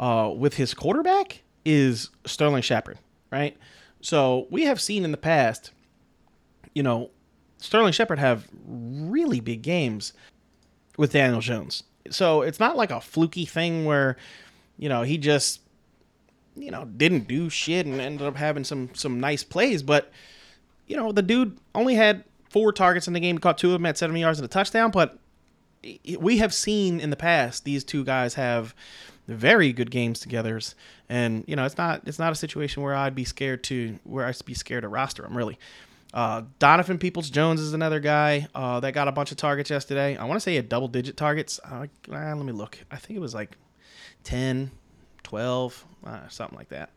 uh, 0.00 0.33
with 0.37 0.55
his 0.55 0.75
quarterback 0.75 1.43
is 1.64 2.11
Sterling 2.26 2.62
Shepard, 2.62 2.99
right? 3.31 3.57
So 4.00 4.47
we 4.50 4.64
have 4.64 4.81
seen 4.81 5.05
in 5.05 5.12
the 5.12 5.17
past, 5.17 5.71
you 6.75 6.83
know, 6.83 7.11
Sterling 7.59 7.93
Shepard 7.93 8.19
have 8.19 8.49
really 8.67 9.40
big 9.40 9.62
games 9.62 10.12
with 10.97 11.12
Daniel 11.12 11.40
Jones. 11.40 11.83
So 12.11 12.43
it's 12.43 12.61
not 12.61 12.76
like 12.76 12.90
a 12.90 13.00
fluky 13.00 13.45
thing 13.45 13.85
where, 13.85 14.17
you 14.78 14.88
know, 14.88 15.02
he 15.02 15.19
just, 15.19 15.61
you 16.57 16.71
know, 16.71 16.85
didn't 16.85 17.28
do 17.28 17.50
shit 17.50 17.87
and 17.87 18.00
ended 18.00 18.26
up 18.26 18.37
having 18.37 18.64
some 18.64 18.90
some 18.95 19.21
nice 19.21 19.45
plays. 19.45 19.83
But, 19.83 20.11
you 20.87 20.97
know, 20.97 21.12
the 21.12 21.23
dude 21.23 21.59
only 21.75 21.95
had 21.95 22.25
four 22.50 22.73
targets 22.73 23.07
in 23.07 23.14
the 23.14 23.21
game, 23.21 23.38
caught 23.38 23.59
two 23.59 23.69
of 23.69 23.75
them 23.75 23.87
at 23.87 23.99
70 23.99 24.21
yards 24.21 24.38
and 24.38 24.45
a 24.45 24.49
touchdown. 24.49 24.90
But 24.90 25.19
we 26.19 26.38
have 26.38 26.52
seen 26.52 27.00
in 27.00 27.11
the 27.11 27.17
past 27.17 27.64
these 27.64 27.85
two 27.85 28.05
guys 28.05 28.35
have 28.35 28.75
very 29.26 29.73
good 29.73 29.90
games 29.90 30.21
together, 30.21 30.61
and 31.09 31.45
you 31.47 31.55
know, 31.55 31.64
it's 31.64 31.76
not 31.76 32.02
it's 32.07 32.19
not 32.19 32.33
a 32.33 32.37
situation 32.37 32.83
where 32.83 32.95
I'd 32.95 33.14
be 33.14 33.25
scared 33.25 33.62
to 33.64 33.99
where 34.05 34.26
I'd 34.26 34.45
be 34.45 34.55
scared 34.55 34.83
to 34.83 34.88
roster 34.88 35.23
them 35.23 35.37
really. 35.37 35.59
Uh, 36.14 36.43
Donovan 36.59 36.99
Peoples 36.99 37.28
Jones 37.28 37.61
is 37.61 37.75
another 37.75 38.00
guy 38.00 38.49
uh, 38.55 38.81
that 38.81 38.95
got 38.95 39.09
a 39.09 39.12
bunch 39.12 39.31
of 39.31 39.37
targets 39.37 39.69
yesterday. 39.69 40.17
I 40.17 40.25
want 40.25 40.37
to 40.37 40.40
say 40.40 40.52
he 40.52 40.57
had 40.57 40.69
double 40.69 40.88
digit 40.88 41.17
targets. 41.17 41.61
Uh, 41.62 41.87
let 42.07 42.37
me 42.38 42.52
look. 42.52 42.78
I 42.90 42.97
think 42.97 43.19
it 43.19 43.21
was 43.21 43.35
like 43.35 43.59
10, 44.25 44.71
12, 45.23 45.85
uh, 46.07 46.28
something 46.28 46.57
like 46.57 46.71
that. 46.71 46.90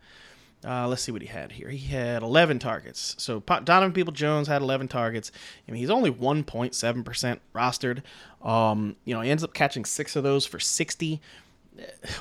Uh, 0.63 0.87
let's 0.87 1.01
see 1.01 1.11
what 1.11 1.21
he 1.21 1.27
had 1.27 1.51
here. 1.51 1.69
He 1.69 1.87
had 1.87 2.21
11 2.21 2.59
targets. 2.59 3.15
So 3.17 3.39
Donovan 3.39 3.93
People 3.93 4.13
Jones 4.13 4.47
had 4.47 4.61
11 4.61 4.89
targets. 4.89 5.31
I 5.67 5.71
mean, 5.71 5.79
he's 5.79 5.89
only 5.89 6.11
1.7% 6.11 7.39
rostered. 7.55 8.03
Um, 8.47 8.95
you 9.03 9.15
know, 9.15 9.21
he 9.21 9.31
ends 9.31 9.43
up 9.43 9.53
catching 9.55 9.85
six 9.85 10.15
of 10.15 10.23
those 10.23 10.45
for 10.45 10.59
60 10.59 11.19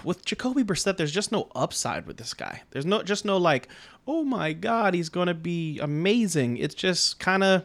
with 0.05 0.25
Jacoby 0.25 0.63
Brissett, 0.63 0.97
there's 0.97 1.13
just 1.13 1.33
no 1.33 1.49
upside 1.55 2.07
with 2.07 2.17
this 2.17 2.35
guy. 2.35 2.63
There's 2.71 2.87
no 2.87 3.03
just 3.03 3.25
no 3.25 3.37
like, 3.37 3.69
oh 4.07 4.25
my 4.25 4.53
god, 4.53 4.95
he's 4.95 5.09
gonna 5.09 5.35
be 5.35 5.79
amazing. 5.81 6.57
It's 6.57 6.75
just 6.75 7.19
kind 7.19 7.43
of, 7.43 7.65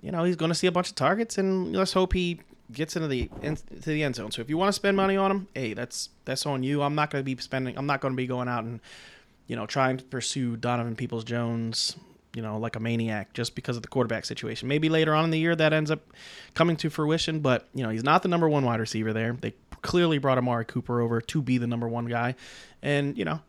you 0.00 0.10
know, 0.10 0.24
he's 0.24 0.36
gonna 0.36 0.54
see 0.54 0.66
a 0.66 0.72
bunch 0.72 0.90
of 0.90 0.94
targets, 0.94 1.38
and 1.38 1.74
let's 1.74 1.92
hope 1.92 2.12
he 2.12 2.40
gets 2.70 2.96
into 2.96 3.08
the 3.08 3.28
into 3.42 3.64
the 3.80 4.02
end 4.02 4.16
zone. 4.16 4.30
So 4.30 4.40
if 4.42 4.48
you 4.48 4.56
want 4.56 4.68
to 4.68 4.72
spend 4.72 4.96
money 4.96 5.16
on 5.16 5.30
him, 5.30 5.48
hey, 5.54 5.74
that's 5.74 6.10
that's 6.24 6.46
on 6.46 6.62
you. 6.62 6.82
I'm 6.82 6.94
not 6.94 7.10
gonna 7.10 7.24
be 7.24 7.36
spending. 7.38 7.76
I'm 7.76 7.86
not 7.86 8.00
gonna 8.00 8.14
be 8.14 8.26
going 8.26 8.48
out 8.48 8.64
and, 8.64 8.80
you 9.52 9.56
know, 9.56 9.66
trying 9.66 9.98
to 9.98 10.04
pursue 10.04 10.56
Donovan 10.56 10.96
Peoples 10.96 11.24
Jones. 11.24 11.96
You 12.34 12.40
know, 12.40 12.56
like 12.56 12.76
a 12.76 12.80
maniac, 12.80 13.34
just 13.34 13.54
because 13.54 13.76
of 13.76 13.82
the 13.82 13.88
quarterback 13.88 14.24
situation. 14.24 14.66
Maybe 14.66 14.88
later 14.88 15.14
on 15.14 15.24
in 15.24 15.30
the 15.30 15.38
year 15.38 15.54
that 15.54 15.74
ends 15.74 15.90
up 15.90 16.00
coming 16.54 16.76
to 16.76 16.88
fruition, 16.88 17.40
but 17.40 17.68
you 17.74 17.82
know 17.82 17.90
he's 17.90 18.02
not 18.02 18.22
the 18.22 18.28
number 18.28 18.48
one 18.48 18.64
wide 18.64 18.80
receiver 18.80 19.12
there. 19.12 19.36
They 19.38 19.52
clearly 19.82 20.18
brought 20.18 20.38
Amari 20.38 20.64
Cooper 20.64 21.02
over 21.02 21.20
to 21.20 21.42
be 21.42 21.58
the 21.58 21.66
number 21.66 21.88
one 21.88 22.06
guy. 22.06 22.34
And, 22.82 23.18
you 23.18 23.24
know, 23.24 23.40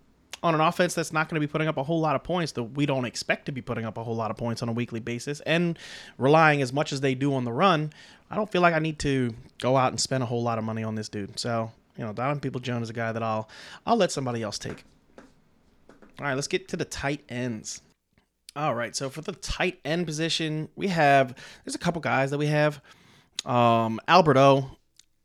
on 0.41 0.53
an 0.53 0.61
offense 0.61 0.93
that's 0.93 1.13
not 1.13 1.29
going 1.29 1.39
to 1.39 1.47
be 1.47 1.49
putting 1.49 1.67
up 1.67 1.77
a 1.77 1.83
whole 1.83 2.01
lot 2.01 2.15
of 2.15 2.23
points, 2.23 2.51
that 2.53 2.63
we 2.63 2.85
don't 2.85 3.05
expect 3.05 3.45
to 3.45 3.51
be 3.51 3.61
putting 3.61 3.85
up 3.85 3.97
a 3.97 4.03
whole 4.03 4.15
lot 4.15 4.31
of 4.31 4.37
points 4.37 4.61
on 4.61 4.67
a 4.67 4.73
weekly 4.73 4.99
basis, 4.99 5.39
and 5.41 5.79
relying 6.17 6.61
as 6.61 6.73
much 6.73 6.91
as 6.91 6.99
they 6.99 7.15
do 7.15 7.33
on 7.33 7.45
the 7.45 7.53
run, 7.53 7.93
I 8.29 8.35
don't 8.35 8.51
feel 8.51 8.61
like 8.61 8.73
I 8.73 8.79
need 8.79 8.99
to 8.99 9.33
go 9.59 9.77
out 9.77 9.93
and 9.93 10.01
spend 10.01 10.23
a 10.23 10.25
whole 10.25 10.43
lot 10.43 10.57
of 10.57 10.65
money 10.65 10.83
on 10.83 10.95
this 10.95 11.07
dude. 11.07 11.39
So, 11.39 11.71
you 11.97 12.03
know, 12.03 12.11
Donovan 12.11 12.41
People 12.41 12.59
Jones 12.59 12.83
is 12.83 12.89
a 12.89 12.93
guy 12.93 13.11
that 13.11 13.23
I'll 13.23 13.47
I'll 13.85 13.95
let 13.95 14.11
somebody 14.11 14.41
else 14.41 14.57
take. 14.57 14.83
All 16.19 16.27
right, 16.27 16.35
let's 16.35 16.47
get 16.47 16.67
to 16.69 16.77
the 16.77 16.85
tight 16.85 17.23
ends. 17.29 17.81
All 18.55 18.75
right, 18.75 18.95
so 18.95 19.09
for 19.09 19.21
the 19.21 19.31
tight 19.31 19.79
end 19.83 20.05
position, 20.05 20.69
we 20.75 20.87
have 20.87 21.35
there's 21.65 21.75
a 21.75 21.79
couple 21.79 22.01
guys 22.01 22.31
that 22.31 22.37
we 22.37 22.47
have. 22.47 22.81
Um, 23.45 23.99
Albert 24.07 24.37
O 24.37 24.77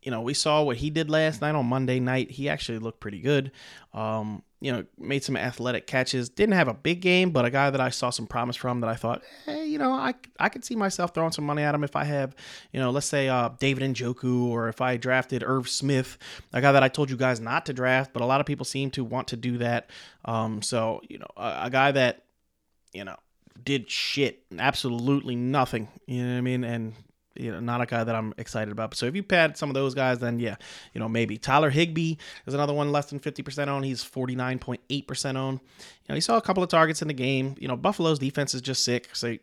you 0.02 0.10
know, 0.10 0.22
we 0.22 0.34
saw 0.34 0.62
what 0.62 0.76
he 0.76 0.90
did 0.90 1.10
last 1.10 1.42
night 1.42 1.54
on 1.54 1.66
Monday 1.66 2.00
night. 2.00 2.30
He 2.30 2.48
actually 2.48 2.78
looked 2.78 3.00
pretty 3.00 3.20
good. 3.20 3.52
Um, 3.92 4.42
you 4.60 4.72
know, 4.72 4.84
made 4.98 5.22
some 5.22 5.36
athletic 5.36 5.86
catches. 5.86 6.28
Didn't 6.28 6.54
have 6.54 6.68
a 6.68 6.74
big 6.74 7.00
game, 7.00 7.30
but 7.30 7.44
a 7.44 7.50
guy 7.50 7.70
that 7.70 7.80
I 7.80 7.90
saw 7.90 8.10
some 8.10 8.26
promise 8.26 8.56
from 8.56 8.80
that 8.80 8.90
I 8.90 8.94
thought, 8.94 9.22
hey, 9.46 9.66
you 9.66 9.78
know, 9.78 9.92
I 9.92 10.14
I 10.40 10.48
could 10.48 10.64
see 10.64 10.74
myself 10.74 11.14
throwing 11.14 11.32
some 11.32 11.46
money 11.46 11.62
at 11.62 11.74
him 11.74 11.84
if 11.84 11.94
I 11.94 12.04
have, 12.04 12.34
you 12.72 12.80
know, 12.80 12.90
let's 12.90 13.06
say 13.06 13.28
uh, 13.28 13.50
David 13.60 13.94
Njoku 13.94 14.46
or 14.46 14.68
if 14.68 14.80
I 14.80 14.96
drafted 14.96 15.44
Irv 15.44 15.68
Smith, 15.68 16.18
a 16.52 16.60
guy 16.60 16.72
that 16.72 16.82
I 16.82 16.88
told 16.88 17.08
you 17.10 17.16
guys 17.16 17.40
not 17.40 17.66
to 17.66 17.72
draft, 17.72 18.12
but 18.12 18.22
a 18.22 18.26
lot 18.26 18.40
of 18.40 18.46
people 18.46 18.64
seem 18.64 18.90
to 18.92 19.04
want 19.04 19.28
to 19.28 19.36
do 19.36 19.58
that. 19.58 19.90
Um, 20.24 20.60
so 20.62 21.02
you 21.08 21.18
know, 21.18 21.30
a, 21.36 21.60
a 21.64 21.70
guy 21.70 21.92
that, 21.92 22.24
you 22.92 23.04
know, 23.04 23.16
did 23.62 23.88
shit, 23.90 24.42
absolutely 24.58 25.36
nothing. 25.36 25.88
You 26.06 26.24
know 26.24 26.32
what 26.32 26.38
I 26.38 26.40
mean? 26.40 26.64
And 26.64 26.94
you 27.38 27.52
know, 27.52 27.60
not 27.60 27.80
a 27.80 27.86
guy 27.86 28.04
that 28.04 28.14
I'm 28.14 28.34
excited 28.38 28.72
about. 28.72 28.94
So 28.94 29.06
if 29.06 29.14
you 29.14 29.22
pad 29.22 29.56
some 29.56 29.70
of 29.70 29.74
those 29.74 29.94
guys, 29.94 30.18
then 30.18 30.38
yeah, 30.38 30.56
you 30.92 31.00
know, 31.00 31.08
maybe 31.08 31.38
Tyler 31.38 31.70
Higbee 31.70 32.16
is 32.46 32.54
another 32.54 32.72
one 32.74 32.92
less 32.92 33.06
than 33.06 33.20
50% 33.20 33.68
on. 33.68 33.82
He's 33.82 34.04
49.8% 34.04 35.36
on. 35.36 35.54
You 35.54 35.60
know, 36.08 36.14
he 36.14 36.20
saw 36.20 36.36
a 36.36 36.42
couple 36.42 36.62
of 36.62 36.68
targets 36.68 37.02
in 37.02 37.08
the 37.08 37.14
game. 37.14 37.54
You 37.58 37.68
know, 37.68 37.76
Buffalo's 37.76 38.18
defense 38.18 38.54
is 38.54 38.60
just 38.60 38.84
sick. 38.84 39.08
So 39.14 39.36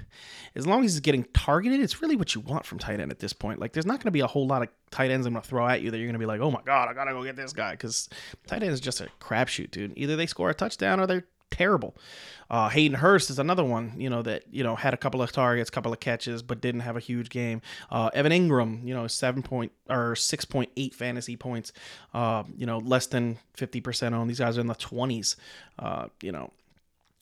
as 0.54 0.66
long 0.66 0.84
as 0.84 0.92
he's 0.92 1.00
getting 1.00 1.24
targeted, 1.34 1.80
it's 1.80 2.00
really 2.00 2.16
what 2.16 2.34
you 2.34 2.40
want 2.40 2.64
from 2.64 2.78
tight 2.78 3.00
end 3.00 3.10
at 3.10 3.18
this 3.18 3.32
point. 3.32 3.60
Like, 3.60 3.72
there's 3.72 3.86
not 3.86 3.94
going 3.94 4.06
to 4.06 4.12
be 4.12 4.20
a 4.20 4.26
whole 4.26 4.46
lot 4.46 4.62
of 4.62 4.68
tight 4.90 5.10
ends 5.10 5.26
I'm 5.26 5.32
going 5.32 5.42
to 5.42 5.48
throw 5.48 5.66
at 5.66 5.82
you 5.82 5.90
that 5.90 5.98
you're 5.98 6.06
going 6.06 6.14
to 6.14 6.20
be 6.20 6.26
like, 6.26 6.40
oh 6.40 6.50
my 6.50 6.62
God, 6.64 6.88
I 6.88 6.94
got 6.94 7.04
to 7.04 7.12
go 7.12 7.24
get 7.24 7.36
this 7.36 7.52
guy. 7.52 7.72
Because 7.72 8.08
tight 8.46 8.62
end 8.62 8.72
is 8.72 8.80
just 8.80 9.00
a 9.00 9.08
crapshoot, 9.20 9.70
dude. 9.70 9.92
Either 9.96 10.16
they 10.16 10.26
score 10.26 10.50
a 10.50 10.54
touchdown 10.54 11.00
or 11.00 11.06
they're 11.06 11.24
terrible. 11.50 11.96
Uh, 12.50 12.68
Hayden 12.68 12.96
Hurst 12.98 13.30
is 13.30 13.38
another 13.38 13.64
one, 13.64 13.94
you 13.96 14.10
know, 14.10 14.22
that 14.22 14.44
you 14.50 14.62
know 14.62 14.76
had 14.76 14.94
a 14.94 14.96
couple 14.96 15.22
of 15.22 15.32
targets, 15.32 15.70
couple 15.70 15.92
of 15.92 16.00
catches, 16.00 16.42
but 16.42 16.60
didn't 16.60 16.82
have 16.82 16.96
a 16.96 17.00
huge 17.00 17.30
game. 17.30 17.62
Uh, 17.90 18.10
Evan 18.12 18.32
Engram, 18.32 18.86
you 18.86 18.94
know, 18.94 19.06
seven 19.06 19.42
point 19.42 19.72
or 19.88 20.14
six 20.14 20.44
point 20.44 20.70
eight 20.76 20.94
fantasy 20.94 21.36
points, 21.36 21.72
uh, 22.12 22.44
you 22.56 22.66
know, 22.66 22.78
less 22.78 23.06
than 23.06 23.38
fifty 23.54 23.80
percent 23.80 24.14
on. 24.14 24.28
These 24.28 24.40
guys 24.40 24.58
are 24.58 24.60
in 24.60 24.66
the 24.66 24.74
twenties. 24.74 25.36
Uh, 25.78 26.08
you 26.20 26.32
know, 26.32 26.52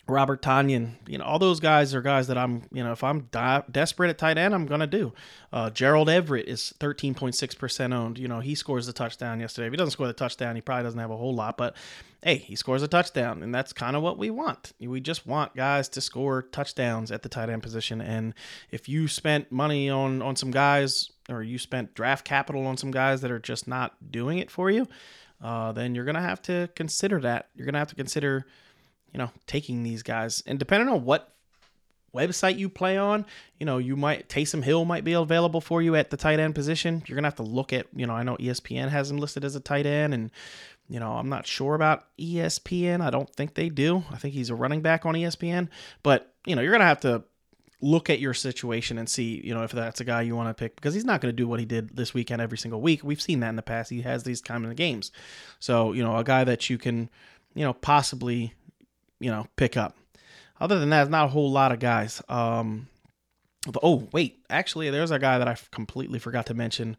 Robert 0.08 0.42
Tonyan, 0.42 0.94
you 1.06 1.16
know, 1.16 1.24
all 1.24 1.38
those 1.38 1.60
guys 1.60 1.94
are 1.94 2.02
guys 2.02 2.26
that 2.26 2.36
I'm, 2.36 2.64
you 2.72 2.82
know, 2.82 2.90
if 2.90 3.04
I'm 3.04 3.28
di- 3.30 3.62
desperate 3.70 4.10
at 4.10 4.18
tight 4.18 4.36
end, 4.36 4.52
I'm 4.52 4.66
going 4.66 4.80
to 4.80 4.86
do. 4.86 5.12
Uh, 5.52 5.70
Gerald 5.70 6.08
Everett 6.08 6.48
is 6.48 6.74
13.6% 6.80 7.94
owned. 7.94 8.18
You 8.18 8.26
know, 8.26 8.40
he 8.40 8.56
scores 8.56 8.86
the 8.86 8.92
touchdown 8.92 9.38
yesterday. 9.38 9.68
If 9.68 9.72
he 9.72 9.76
doesn't 9.76 9.92
score 9.92 10.08
the 10.08 10.12
touchdown, 10.12 10.56
he 10.56 10.60
probably 10.60 10.82
doesn't 10.82 10.98
have 10.98 11.12
a 11.12 11.16
whole 11.16 11.34
lot, 11.34 11.56
but 11.56 11.76
hey, 12.20 12.36
he 12.36 12.56
scores 12.56 12.82
a 12.82 12.88
touchdown, 12.88 13.44
and 13.44 13.54
that's 13.54 13.72
kind 13.72 13.94
of 13.94 14.02
what 14.02 14.18
we 14.18 14.28
want. 14.30 14.72
We 14.80 15.00
just 15.00 15.24
want 15.24 15.54
guys 15.54 15.88
to 15.90 16.00
score 16.00 16.42
touchdowns 16.42 17.12
at 17.12 17.22
the 17.22 17.28
tight 17.28 17.48
end 17.48 17.62
position. 17.62 18.00
And 18.00 18.34
if 18.72 18.88
you 18.88 19.06
spent 19.06 19.52
money 19.52 19.88
on, 19.88 20.20
on 20.20 20.34
some 20.34 20.50
guys 20.50 21.10
or 21.28 21.44
you 21.44 21.58
spent 21.58 21.94
draft 21.94 22.24
capital 22.24 22.66
on 22.66 22.76
some 22.76 22.90
guys 22.90 23.20
that 23.20 23.30
are 23.30 23.38
just 23.38 23.68
not 23.68 24.10
doing 24.10 24.38
it 24.38 24.50
for 24.50 24.68
you, 24.68 24.88
uh, 25.40 25.70
then 25.70 25.94
you're 25.94 26.04
going 26.04 26.16
to 26.16 26.20
have 26.20 26.42
to 26.42 26.68
consider 26.74 27.20
that. 27.20 27.48
You're 27.54 27.66
going 27.66 27.74
to 27.74 27.78
have 27.78 27.88
to 27.88 27.94
consider– 27.94 28.46
you 29.12 29.18
know, 29.18 29.30
taking 29.46 29.82
these 29.82 30.02
guys. 30.02 30.42
And 30.46 30.58
depending 30.58 30.88
on 30.88 31.04
what 31.04 31.32
website 32.14 32.58
you 32.58 32.68
play 32.68 32.98
on, 32.98 33.24
you 33.58 33.66
know, 33.66 33.78
you 33.78 33.96
might 33.96 34.28
Taysom 34.28 34.62
Hill 34.62 34.84
might 34.84 35.04
be 35.04 35.12
available 35.12 35.60
for 35.60 35.80
you 35.80 35.94
at 35.96 36.10
the 36.10 36.16
tight 36.16 36.38
end 36.38 36.54
position. 36.54 37.02
You're 37.06 37.16
gonna 37.16 37.26
have 37.26 37.36
to 37.36 37.42
look 37.42 37.72
at, 37.72 37.86
you 37.94 38.06
know, 38.06 38.14
I 38.14 38.22
know 38.22 38.36
ESPN 38.36 38.88
has 38.88 39.10
him 39.10 39.18
listed 39.18 39.44
as 39.44 39.56
a 39.56 39.60
tight 39.60 39.86
end, 39.86 40.14
and 40.14 40.30
you 40.88 41.00
know, 41.00 41.12
I'm 41.12 41.28
not 41.28 41.46
sure 41.46 41.74
about 41.74 42.04
ESPN. 42.18 43.00
I 43.00 43.10
don't 43.10 43.30
think 43.34 43.54
they 43.54 43.68
do. 43.68 44.04
I 44.10 44.16
think 44.16 44.34
he's 44.34 44.50
a 44.50 44.54
running 44.54 44.82
back 44.82 45.06
on 45.06 45.14
ESPN, 45.14 45.68
but 46.02 46.34
you 46.46 46.54
know, 46.54 46.62
you're 46.62 46.72
gonna 46.72 46.84
have 46.84 47.00
to 47.00 47.24
look 47.82 48.08
at 48.08 48.20
your 48.20 48.32
situation 48.32 48.96
and 48.96 49.08
see, 49.08 49.40
you 49.44 49.52
know, 49.52 49.64
if 49.64 49.72
that's 49.72 50.00
a 50.00 50.04
guy 50.04 50.22
you 50.22 50.36
want 50.36 50.48
to 50.48 50.54
pick 50.54 50.76
because 50.76 50.94
he's 50.94 51.04
not 51.04 51.20
going 51.20 51.32
to 51.32 51.36
do 51.36 51.48
what 51.48 51.58
he 51.58 51.66
did 51.66 51.96
this 51.96 52.14
weekend 52.14 52.40
every 52.40 52.56
single 52.56 52.80
week. 52.80 53.02
We've 53.02 53.20
seen 53.20 53.40
that 53.40 53.48
in 53.48 53.56
the 53.56 53.62
past. 53.62 53.90
He 53.90 54.02
has 54.02 54.22
these 54.22 54.40
kind 54.40 54.64
of 54.64 54.76
games. 54.76 55.10
So, 55.58 55.92
you 55.92 56.04
know, 56.04 56.16
a 56.16 56.22
guy 56.22 56.44
that 56.44 56.70
you 56.70 56.78
can, 56.78 57.10
you 57.54 57.64
know, 57.64 57.72
possibly 57.72 58.54
you 59.22 59.30
know, 59.30 59.46
pick 59.56 59.76
up. 59.76 59.96
Other 60.60 60.78
than 60.78 60.90
that, 60.90 61.10
not 61.10 61.26
a 61.26 61.28
whole 61.28 61.50
lot 61.50 61.72
of 61.72 61.78
guys. 61.78 62.22
Um, 62.28 62.88
oh, 63.82 64.08
wait, 64.12 64.44
actually, 64.50 64.90
there's 64.90 65.10
a 65.10 65.18
guy 65.18 65.38
that 65.38 65.48
I 65.48 65.56
completely 65.70 66.18
forgot 66.18 66.46
to 66.46 66.54
mention. 66.54 66.96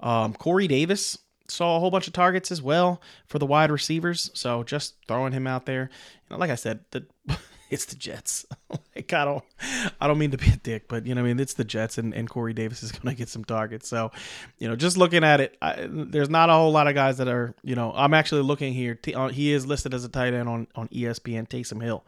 Um, 0.00 0.34
Corey 0.34 0.66
Davis 0.66 1.18
saw 1.48 1.76
a 1.76 1.80
whole 1.80 1.90
bunch 1.90 2.06
of 2.06 2.12
targets 2.12 2.50
as 2.50 2.60
well 2.60 3.00
for 3.26 3.38
the 3.38 3.46
wide 3.46 3.70
receivers. 3.70 4.30
So 4.34 4.62
just 4.62 4.96
throwing 5.06 5.32
him 5.32 5.46
out 5.46 5.66
there. 5.66 5.90
You 6.28 6.34
know, 6.34 6.38
like 6.38 6.50
I 6.50 6.56
said, 6.56 6.84
the 6.90 7.06
it's 7.70 7.84
the 7.86 7.96
Jets. 7.96 8.46
like 8.94 9.12
I 9.12 9.24
don't, 9.24 9.44
I 10.00 10.06
don't 10.06 10.18
mean 10.18 10.30
to 10.30 10.38
be 10.38 10.48
a 10.48 10.56
dick, 10.56 10.88
but 10.88 11.06
you 11.06 11.14
know, 11.14 11.20
I 11.20 11.24
mean, 11.24 11.40
it's 11.40 11.54
the 11.54 11.64
Jets, 11.64 11.98
and, 11.98 12.14
and 12.14 12.28
Corey 12.28 12.52
Davis 12.52 12.82
is 12.82 12.92
going 12.98 13.14
to 13.14 13.18
get 13.18 13.28
some 13.28 13.44
targets. 13.44 13.88
So, 13.88 14.10
you 14.58 14.68
know, 14.68 14.76
just 14.76 14.96
looking 14.96 15.24
at 15.24 15.40
it, 15.40 15.56
I, 15.60 15.86
there's 15.88 16.30
not 16.30 16.50
a 16.50 16.52
whole 16.52 16.72
lot 16.72 16.86
of 16.86 16.94
guys 16.94 17.18
that 17.18 17.28
are, 17.28 17.54
you 17.62 17.74
know, 17.74 17.92
I'm 17.94 18.14
actually 18.14 18.42
looking 18.42 18.72
here. 18.72 18.94
T- 18.94 19.14
uh, 19.14 19.28
he 19.28 19.52
is 19.52 19.66
listed 19.66 19.94
as 19.94 20.04
a 20.04 20.08
tight 20.08 20.34
end 20.34 20.48
on 20.48 20.66
on 20.74 20.88
ESPN. 20.88 21.48
Taysom 21.48 21.82
Hill. 21.82 22.04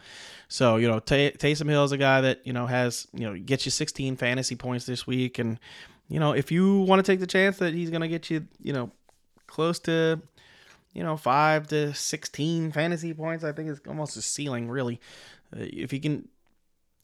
So 0.48 0.76
you 0.76 0.88
know, 0.88 0.98
Tay- 0.98 1.32
Taysom 1.32 1.68
Hill 1.68 1.84
is 1.84 1.92
a 1.92 1.98
guy 1.98 2.20
that 2.22 2.46
you 2.46 2.52
know 2.52 2.66
has 2.66 3.06
you 3.12 3.26
know 3.26 3.38
gets 3.38 3.64
you 3.64 3.70
16 3.70 4.16
fantasy 4.16 4.56
points 4.56 4.86
this 4.86 5.06
week, 5.06 5.38
and 5.38 5.58
you 6.08 6.20
know, 6.20 6.32
if 6.32 6.50
you 6.50 6.80
want 6.80 7.04
to 7.04 7.12
take 7.12 7.20
the 7.20 7.26
chance 7.26 7.58
that 7.58 7.74
he's 7.74 7.90
going 7.90 8.00
to 8.00 8.08
get 8.08 8.30
you, 8.30 8.46
you 8.62 8.72
know, 8.72 8.90
close 9.46 9.78
to 9.80 10.20
you 10.98 11.02
know, 11.02 11.16
five 11.16 11.68
to 11.68 11.94
16 11.94 12.72
fantasy 12.72 13.14
points. 13.14 13.44
I 13.44 13.52
think 13.52 13.68
is 13.68 13.80
almost 13.86 14.16
a 14.16 14.22
ceiling, 14.22 14.68
really. 14.68 15.00
Uh, 15.54 15.60
if 15.60 15.92
you 15.92 16.00
can, 16.00 16.28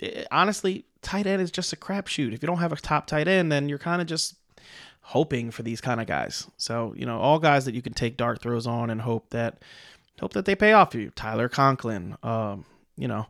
eh, 0.00 0.24
honestly, 0.30 0.84
tight 1.02 1.26
end 1.26 1.42
is 1.42 1.50
just 1.50 1.72
a 1.72 1.76
crapshoot. 1.76 2.32
If 2.32 2.42
you 2.42 2.46
don't 2.46 2.58
have 2.58 2.72
a 2.72 2.76
top 2.76 3.06
tight 3.06 3.28
end, 3.28 3.50
then 3.50 3.68
you're 3.68 3.78
kind 3.78 4.00
of 4.00 4.06
just 4.06 4.34
hoping 5.00 5.50
for 5.50 5.62
these 5.62 5.80
kind 5.80 6.00
of 6.00 6.06
guys. 6.06 6.48
So, 6.56 6.94
you 6.96 7.06
know, 7.06 7.18
all 7.18 7.38
guys 7.38 7.66
that 7.66 7.74
you 7.74 7.82
can 7.82 7.92
take 7.92 8.16
dart 8.16 8.40
throws 8.40 8.66
on 8.66 8.90
and 8.90 9.02
hope 9.02 9.30
that 9.30 9.62
hope 10.20 10.32
that 10.32 10.44
they 10.44 10.54
pay 10.54 10.72
off 10.72 10.92
for 10.92 10.98
you. 10.98 11.10
Tyler 11.10 11.48
Conklin, 11.48 12.16
um, 12.22 12.64
you 12.96 13.08
know, 13.08 13.26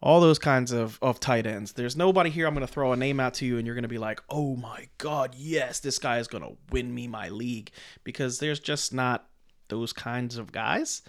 all 0.00 0.20
those 0.20 0.38
kinds 0.38 0.72
of, 0.72 0.98
of 1.02 1.20
tight 1.20 1.46
ends. 1.46 1.72
There's 1.72 1.96
nobody 1.96 2.30
here 2.30 2.46
I'm 2.46 2.54
going 2.54 2.66
to 2.66 2.72
throw 2.72 2.92
a 2.92 2.96
name 2.96 3.20
out 3.20 3.34
to 3.34 3.46
you 3.46 3.58
and 3.58 3.66
you're 3.66 3.74
going 3.74 3.82
to 3.82 3.88
be 3.88 3.98
like, 3.98 4.22
oh 4.28 4.56
my 4.56 4.88
God, 4.98 5.34
yes, 5.36 5.80
this 5.80 5.98
guy 5.98 6.18
is 6.18 6.28
going 6.28 6.44
to 6.44 6.56
win 6.70 6.94
me 6.94 7.06
my 7.06 7.28
league 7.28 7.70
because 8.04 8.38
there's 8.38 8.60
just 8.60 8.92
not 8.92 9.28
those 9.68 9.92
kinds 9.92 10.36
of 10.36 10.52
guys 10.52 11.02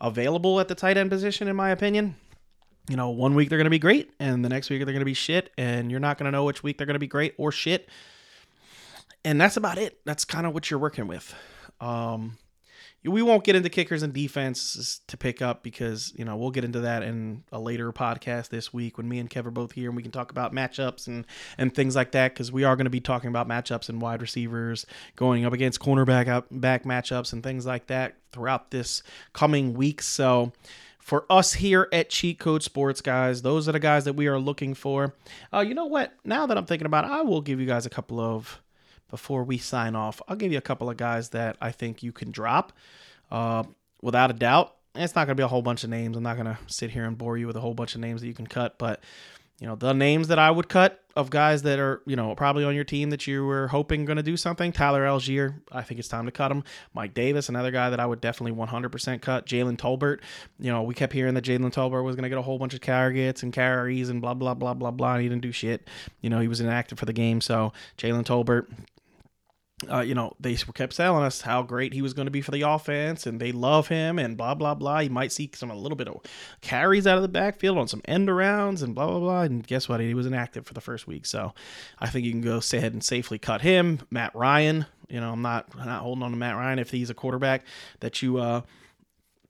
available 0.00 0.58
at 0.60 0.68
the 0.68 0.74
tight 0.74 0.96
end 0.96 1.10
position, 1.10 1.48
in 1.48 1.56
my 1.56 1.70
opinion. 1.70 2.16
You 2.90 2.96
know, 2.96 3.10
one 3.10 3.36
week 3.36 3.48
they're 3.48 3.58
going 3.58 3.66
to 3.66 3.70
be 3.70 3.78
great, 3.78 4.10
and 4.18 4.44
the 4.44 4.48
next 4.48 4.68
week 4.68 4.80
they're 4.80 4.92
going 4.92 4.98
to 4.98 5.04
be 5.04 5.14
shit, 5.14 5.52
and 5.56 5.92
you're 5.92 6.00
not 6.00 6.18
going 6.18 6.24
to 6.24 6.32
know 6.32 6.44
which 6.44 6.64
week 6.64 6.76
they're 6.76 6.88
going 6.88 6.94
to 6.94 6.98
be 6.98 7.06
great 7.06 7.34
or 7.38 7.52
shit. 7.52 7.88
And 9.24 9.40
that's 9.40 9.56
about 9.56 9.78
it. 9.78 10.00
That's 10.04 10.24
kind 10.24 10.44
of 10.44 10.54
what 10.54 10.70
you're 10.70 10.80
working 10.80 11.06
with. 11.06 11.32
Um, 11.80 12.36
we 13.04 13.22
won't 13.22 13.44
get 13.44 13.54
into 13.54 13.70
kickers 13.70 14.02
and 14.02 14.12
defenses 14.12 15.02
to 15.06 15.16
pick 15.16 15.40
up 15.40 15.62
because 15.62 16.12
you 16.16 16.24
know 16.24 16.36
we'll 16.36 16.50
get 16.50 16.64
into 16.64 16.80
that 16.80 17.02
in 17.02 17.44
a 17.52 17.60
later 17.60 17.92
podcast 17.92 18.48
this 18.48 18.74
week 18.74 18.98
when 18.98 19.08
me 19.08 19.18
and 19.20 19.30
Kev 19.30 19.46
are 19.46 19.52
both 19.52 19.72
here 19.72 19.88
and 19.88 19.96
we 19.96 20.02
can 20.02 20.10
talk 20.10 20.30
about 20.32 20.52
matchups 20.52 21.06
and 21.06 21.24
and 21.56 21.74
things 21.74 21.96
like 21.96 22.10
that 22.12 22.34
because 22.34 22.52
we 22.52 22.64
are 22.64 22.76
going 22.76 22.84
to 22.84 22.90
be 22.90 23.00
talking 23.00 23.28
about 23.28 23.48
matchups 23.48 23.88
and 23.88 24.02
wide 24.02 24.20
receivers 24.20 24.84
going 25.16 25.46
up 25.46 25.52
against 25.52 25.80
cornerback 25.80 26.28
up 26.28 26.46
back 26.50 26.84
matchups 26.84 27.32
and 27.32 27.42
things 27.42 27.64
like 27.64 27.86
that 27.86 28.16
throughout 28.32 28.70
this 28.70 29.02
coming 29.32 29.74
week. 29.74 30.02
So 30.02 30.52
for 31.10 31.26
us 31.28 31.54
here 31.54 31.88
at 31.92 32.08
Cheat 32.08 32.38
Code 32.38 32.62
Sports, 32.62 33.00
guys, 33.00 33.42
those 33.42 33.68
are 33.68 33.72
the 33.72 33.80
guys 33.80 34.04
that 34.04 34.12
we 34.12 34.28
are 34.28 34.38
looking 34.38 34.74
for. 34.74 35.16
Uh, 35.52 35.58
you 35.58 35.74
know 35.74 35.86
what? 35.86 36.14
Now 36.24 36.46
that 36.46 36.56
I'm 36.56 36.66
thinking 36.66 36.86
about 36.86 37.04
it, 37.04 37.10
I 37.10 37.22
will 37.22 37.40
give 37.40 37.58
you 37.58 37.66
guys 37.66 37.84
a 37.84 37.90
couple 37.90 38.20
of 38.20 38.62
before 39.10 39.42
we 39.42 39.58
sign 39.58 39.96
off, 39.96 40.22
I'll 40.28 40.36
give 40.36 40.52
you 40.52 40.58
a 40.58 40.60
couple 40.60 40.88
of 40.88 40.96
guys 40.96 41.30
that 41.30 41.56
I 41.60 41.72
think 41.72 42.04
you 42.04 42.12
can 42.12 42.30
drop. 42.30 42.72
Uh, 43.28 43.64
without 44.00 44.30
a 44.30 44.34
doubt, 44.34 44.76
it's 44.94 45.16
not 45.16 45.26
going 45.26 45.36
to 45.36 45.40
be 45.40 45.42
a 45.42 45.48
whole 45.48 45.62
bunch 45.62 45.82
of 45.82 45.90
names. 45.90 46.16
I'm 46.16 46.22
not 46.22 46.36
going 46.36 46.46
to 46.46 46.58
sit 46.68 46.90
here 46.90 47.02
and 47.02 47.18
bore 47.18 47.36
you 47.36 47.48
with 47.48 47.56
a 47.56 47.60
whole 47.60 47.74
bunch 47.74 47.96
of 47.96 48.00
names 48.00 48.20
that 48.20 48.28
you 48.28 48.34
can 48.34 48.46
cut, 48.46 48.78
but 48.78 49.02
you 49.60 49.66
know, 49.66 49.76
the 49.76 49.92
names 49.92 50.28
that 50.28 50.38
I 50.38 50.50
would 50.50 50.68
cut 50.68 51.04
of 51.16 51.28
guys 51.28 51.62
that 51.62 51.78
are, 51.78 52.00
you 52.06 52.16
know, 52.16 52.34
probably 52.34 52.64
on 52.64 52.74
your 52.74 52.84
team 52.84 53.10
that 53.10 53.26
you 53.26 53.44
were 53.44 53.68
hoping 53.68 54.06
going 54.06 54.16
to 54.16 54.22
do 54.22 54.36
something. 54.36 54.72
Tyler 54.72 55.04
Allgeier, 55.04 55.60
I 55.70 55.82
think 55.82 55.98
it's 56.00 56.08
time 56.08 56.24
to 56.24 56.32
cut 56.32 56.50
him. 56.50 56.64
Mike 56.94 57.12
Davis, 57.12 57.50
another 57.50 57.70
guy 57.70 57.90
that 57.90 58.00
I 58.00 58.06
would 58.06 58.22
definitely 58.22 58.58
100% 58.58 59.20
cut. 59.20 59.44
Jalen 59.46 59.76
Tolbert, 59.76 60.20
you 60.58 60.72
know, 60.72 60.82
we 60.82 60.94
kept 60.94 61.12
hearing 61.12 61.34
that 61.34 61.44
Jalen 61.44 61.74
Tolbert 61.74 62.04
was 62.04 62.16
going 62.16 62.22
to 62.22 62.30
get 62.30 62.38
a 62.38 62.42
whole 62.42 62.58
bunch 62.58 62.72
of 62.72 62.80
targets 62.80 63.42
and 63.42 63.52
carries 63.52 64.08
and 64.08 64.22
blah, 64.22 64.32
blah, 64.32 64.54
blah, 64.54 64.72
blah, 64.72 64.90
blah. 64.90 65.14
And 65.14 65.22
he 65.22 65.28
didn't 65.28 65.42
do 65.42 65.52
shit. 65.52 65.88
You 66.22 66.30
know, 66.30 66.40
he 66.40 66.48
was 66.48 66.60
inactive 66.60 66.98
for 66.98 67.06
the 67.06 67.12
game. 67.12 67.42
So 67.42 67.74
Jalen 67.98 68.24
Tolbert, 68.24 68.66
uh, 69.88 70.00
you 70.00 70.14
know, 70.14 70.34
they 70.38 70.56
kept 70.56 70.94
telling 70.94 71.24
us 71.24 71.40
how 71.40 71.62
great 71.62 71.94
he 71.94 72.02
was 72.02 72.12
going 72.12 72.26
to 72.26 72.30
be 72.30 72.42
for 72.42 72.50
the 72.50 72.62
offense, 72.62 73.26
and 73.26 73.40
they 73.40 73.50
love 73.50 73.88
him, 73.88 74.18
and 74.18 74.36
blah 74.36 74.54
blah 74.54 74.74
blah. 74.74 74.98
You 74.98 75.10
might 75.10 75.32
see 75.32 75.50
some 75.54 75.70
a 75.70 75.76
little 75.76 75.96
bit 75.96 76.08
of 76.08 76.20
carries 76.60 77.06
out 77.06 77.16
of 77.16 77.22
the 77.22 77.28
backfield 77.28 77.78
on 77.78 77.88
some 77.88 78.02
end 78.04 78.28
arounds, 78.28 78.82
and 78.82 78.94
blah 78.94 79.06
blah 79.06 79.20
blah. 79.20 79.42
And 79.42 79.66
guess 79.66 79.88
what? 79.88 80.00
He 80.00 80.12
was 80.12 80.26
inactive 80.26 80.66
for 80.66 80.74
the 80.74 80.80
first 80.82 81.06
week, 81.06 81.24
so 81.24 81.54
I 81.98 82.08
think 82.08 82.26
you 82.26 82.32
can 82.32 82.42
go 82.42 82.60
ahead 82.72 82.92
and 82.92 83.02
safely 83.02 83.38
cut 83.38 83.62
him. 83.62 84.00
Matt 84.10 84.34
Ryan, 84.34 84.84
you 85.08 85.20
know, 85.20 85.32
I'm 85.32 85.42
not 85.42 85.66
I'm 85.78 85.86
not 85.86 86.02
holding 86.02 86.24
on 86.24 86.32
to 86.32 86.36
Matt 86.36 86.56
Ryan 86.56 86.78
if 86.78 86.90
he's 86.90 87.08
a 87.08 87.14
quarterback 87.14 87.64
that 88.00 88.20
you 88.20 88.36
uh, 88.36 88.62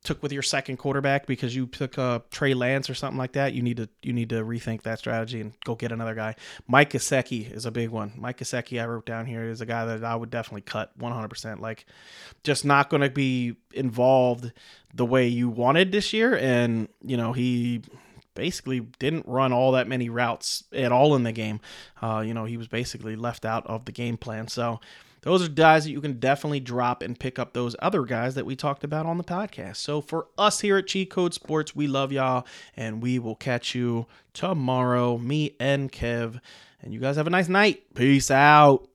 took 0.03 0.23
with 0.23 0.33
your 0.33 0.43
second 0.43 0.79
quarterback 0.79 1.27
because 1.27 1.55
you 1.55 1.67
took 1.67 1.99
uh, 1.99 2.21
Trey 2.31 2.55
Lance 2.55 2.89
or 2.89 2.95
something 2.95 3.19
like 3.19 3.33
that, 3.33 3.53
you 3.53 3.63
need 3.63 3.77
to 3.77 3.89
you 4.03 4.13
need 4.13 4.31
to 4.31 4.43
rethink 4.43 4.83
that 4.83 4.99
strategy 4.99 5.41
and 5.41 5.53
go 5.65 5.75
get 5.75 5.93
another 5.93 6.15
guy. 6.15 6.35
Mike 6.67 6.91
Gesicki 6.91 7.51
is 7.53 7.67
a 7.67 7.71
big 7.71 7.91
one. 7.91 8.13
Mike 8.17 8.39
Gesicki, 8.39 8.81
I 8.83 8.87
wrote 8.87 9.05
down 9.05 9.27
here, 9.27 9.45
is 9.45 9.61
a 9.61 9.67
guy 9.67 9.85
that 9.85 10.05
I 10.05 10.17
would 10.17 10.31
definitely 10.31 10.63
cut 10.63 10.97
100%. 10.99 11.61
Like, 11.61 11.85
just 12.45 12.65
not 12.65 12.89
going 12.89 13.03
to 13.03 13.11
be 13.11 13.57
involved 13.73 14.53
the 14.95 15.05
way 15.05 15.29
you 15.29 15.49
wanted 15.49 15.93
this 15.93 16.13
year, 16.13 16.37
and 16.37 16.89
you 17.05 17.17
know 17.17 17.33
he 17.33 17.83
basically 18.35 18.81
didn't 18.99 19.27
run 19.27 19.53
all 19.53 19.73
that 19.73 19.87
many 19.87 20.09
routes 20.09 20.65
at 20.73 20.93
all 20.93 21.15
in 21.15 21.25
the 21.25 21.33
game. 21.33 21.61
Uh, 22.01 22.23
you 22.27 22.33
know 22.33 22.47
he 22.47 22.57
was 22.57 22.69
basically 22.69 23.17
left 23.17 23.45
out 23.45 23.67
of 23.67 23.85
the 23.85 23.93
game 23.93 24.17
plan. 24.17 24.49
So 24.49 24.81
those 25.23 25.43
are 25.43 25.49
guys 25.49 25.85
that 25.85 25.91
you 25.91 26.01
can 26.01 26.19
definitely 26.19 26.61
drop 26.61 27.03
and 27.03 27.19
pick 27.19 27.39
up 27.39 27.53
those 27.53 27.77
other 27.81 28.03
guys 28.03 28.35
that 28.35 28.47
we 28.47 28.57
talked 28.57 28.85
about 28.85 29.07
on 29.07 29.19
the 29.19 29.25
podcast. 29.25 29.77
So 29.77 30.01
for 30.01 30.29
us 30.39 30.61
here 30.61 30.79
at 30.79 30.87
Cheat 30.87 31.11
Code 31.11 31.35
Sports, 31.35 31.75
we 31.75 31.87
love 31.87 32.13
y'all 32.13 32.47
and 32.77 33.03
we 33.03 33.19
will 33.19 33.37
catch 33.37 33.75
you 33.75 34.07
tomorrow, 34.33 35.19
me 35.19 35.57
and 35.61 35.91
Kev. 35.93 36.41
And 36.83 36.95
you 36.95 37.01
guys 37.01 37.17
have 37.17 37.27
a 37.27 37.31
nice 37.31 37.49
night. 37.49 37.83
Peace 37.95 38.31
out. 38.31 38.90